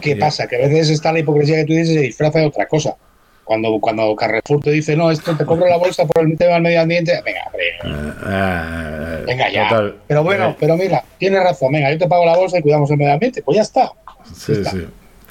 ¿Qué 0.00 0.16
pasa? 0.16 0.46
Que 0.46 0.56
a 0.56 0.60
veces 0.60 0.90
está 0.90 1.12
la 1.12 1.18
hipocresía 1.18 1.56
que 1.56 1.64
tú 1.64 1.72
dices 1.72 1.90
y 1.90 1.94
se 1.94 2.00
disfraza 2.00 2.38
de 2.38 2.46
otra 2.46 2.66
cosa. 2.66 2.96
Cuando, 3.44 3.78
cuando 3.78 4.16
Carrefour 4.16 4.60
te 4.60 4.70
dice, 4.70 4.96
no, 4.96 5.10
esto 5.10 5.36
te 5.36 5.44
cobro 5.44 5.68
la 5.68 5.76
bolsa 5.76 6.06
por 6.06 6.24
el 6.24 6.36
tema 6.36 6.54
del 6.54 6.62
medio 6.62 6.80
ambiente, 6.80 7.20
venga, 7.24 7.42
ah, 7.84 8.14
ah, 8.24 9.18
venga 9.26 9.50
ya. 9.50 9.92
pero 10.06 10.24
bueno, 10.24 10.50
eh. 10.50 10.56
pero 10.58 10.76
mira, 10.76 11.04
tienes 11.18 11.42
razón, 11.42 11.72
venga, 11.72 11.92
yo 11.92 11.98
te 11.98 12.08
pago 12.08 12.24
la 12.24 12.36
bolsa 12.36 12.58
y 12.58 12.62
cuidamos 12.62 12.90
el 12.90 12.96
medio 12.96 13.12
ambiente, 13.12 13.42
pues 13.42 13.56
ya 13.56 13.62
está. 13.62 13.92
Sí, 14.34 14.64
sí. 14.64 14.86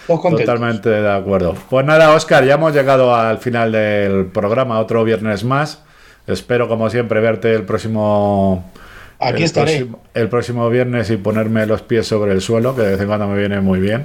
Totalmente 0.06 0.89
de 0.89 1.12
acuerdo. 1.12 1.56
Pues 1.69 1.86
nada, 1.86 2.13
Oscar, 2.13 2.45
ya 2.45 2.56
hemos 2.56 2.73
llegado 2.73 3.15
al 3.15 3.38
final 3.38 3.71
del 3.71 4.26
programa, 4.28 4.80
otro 4.80 5.04
viernes 5.04 5.43
más. 5.43 5.82
Espero, 6.28 6.67
como 6.67 6.89
siempre, 6.89 7.19
verte 7.21 7.54
el 7.54 7.63
próximo. 7.63 8.71
Aquí 9.19 9.43
el 9.43 9.52
Próximo, 9.52 9.99
el 10.13 10.28
próximo 10.28 10.69
viernes 10.69 11.10
y 11.10 11.15
ponerme 11.15 11.65
los 11.65 11.82
pies 11.82 12.06
sobre 12.06 12.34
el 12.34 12.41
suelo, 12.41 12.76
que 12.76 12.82
de 12.82 12.91
vez 12.91 13.02
en 13.02 13.08
cuando 13.08 13.28
me 13.28 13.38
viene 13.38 13.62
muy 13.62 13.80
bien. 13.80 14.04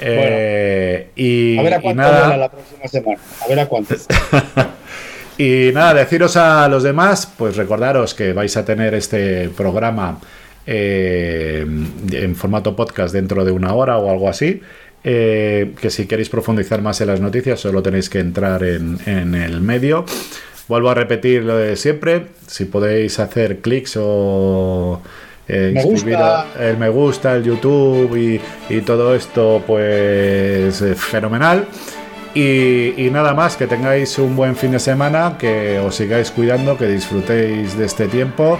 Eh, 0.00 1.10
y, 1.14 1.58
a 1.58 1.62
ver 1.62 1.74
a 1.74 1.80
cuánto 1.80 2.02
nada... 2.02 2.36
la 2.36 2.50
próxima 2.50 2.88
semana. 2.88 3.20
A 3.44 3.48
ver 3.48 3.60
a 3.60 3.66
cuánto. 3.66 3.94
y 5.38 5.70
nada, 5.74 5.94
deciros 5.94 6.36
a 6.36 6.68
los 6.68 6.82
demás, 6.82 7.30
pues 7.36 7.56
recordaros 7.56 8.14
que 8.14 8.32
vais 8.32 8.56
a 8.56 8.64
tener 8.64 8.94
este 8.94 9.48
programa 9.50 10.18
eh, 10.66 11.66
en 12.12 12.36
formato 12.36 12.76
podcast 12.76 13.12
dentro 13.12 13.44
de 13.44 13.52
una 13.52 13.74
hora 13.74 13.98
o 13.98 14.10
algo 14.10 14.28
así. 14.28 14.60
Eh, 15.02 15.72
que 15.80 15.88
si 15.88 16.06
queréis 16.06 16.28
profundizar 16.28 16.82
más 16.82 17.00
en 17.00 17.06
las 17.06 17.20
noticias, 17.20 17.58
solo 17.60 17.82
tenéis 17.82 18.10
que 18.10 18.18
entrar 18.18 18.62
en, 18.62 18.98
el 19.06 19.60
medio. 19.60 20.04
Vuelvo 20.68 20.90
a 20.90 20.94
repetir 20.94 21.42
lo 21.44 21.56
de 21.56 21.76
siempre. 21.76 22.26
Si 22.46 22.66
podéis 22.66 23.18
hacer 23.18 23.60
clics 23.60 23.96
o 23.98 25.00
eh, 25.50 25.74
el 26.60 26.76
me 26.76 26.88
gusta, 26.88 27.34
el 27.34 27.44
YouTube 27.44 28.40
y, 28.68 28.80
todo 28.82 29.14
esto, 29.14 29.62
pues 29.66 30.82
fenomenal. 30.96 31.66
Y, 32.34 33.06
y, 33.06 33.10
nada 33.10 33.34
más, 33.34 33.56
que 33.56 33.66
tengáis 33.66 34.18
un 34.18 34.36
buen 34.36 34.54
fin 34.54 34.70
de 34.70 34.78
semana, 34.78 35.36
que 35.38 35.80
os 35.80 35.96
sigáis 35.96 36.30
cuidando, 36.30 36.78
que 36.78 36.86
disfrutéis 36.86 37.76
de 37.76 37.86
este 37.86 38.06
tiempo 38.06 38.58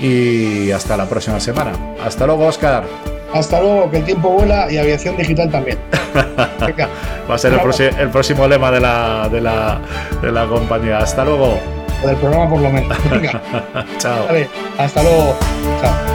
y 0.00 0.70
hasta 0.70 0.96
la 0.96 1.06
próxima 1.06 1.40
semana. 1.40 1.72
Hasta 2.04 2.26
luego, 2.26 2.46
Oscar. 2.46 2.84
Hasta 3.32 3.60
luego, 3.60 3.90
que 3.90 3.98
el 3.98 4.04
tiempo 4.04 4.30
vuela 4.30 4.70
y 4.70 4.78
aviación 4.78 5.16
digital 5.16 5.50
también. 5.50 5.78
Va 7.30 7.34
a 7.34 7.38
ser 7.38 7.52
el, 7.52 8.10
próximo 8.10 8.48
lema 8.48 8.70
de 8.70 8.80
la, 8.80 9.28
de, 9.30 9.40
la, 9.40 9.80
de 10.20 10.32
la 10.32 10.46
compañía. 10.46 10.98
Hasta 10.98 11.24
luego. 11.24 11.58
O 12.02 12.06
del 12.06 12.16
programa 12.16 12.50
por 12.50 12.60
lo 12.60 12.70
menos. 12.70 12.98
Venga. 13.10 13.40
Chao. 13.98 14.26
hasta 14.78 15.02
luego. 15.02 15.36
Chao. 15.80 16.09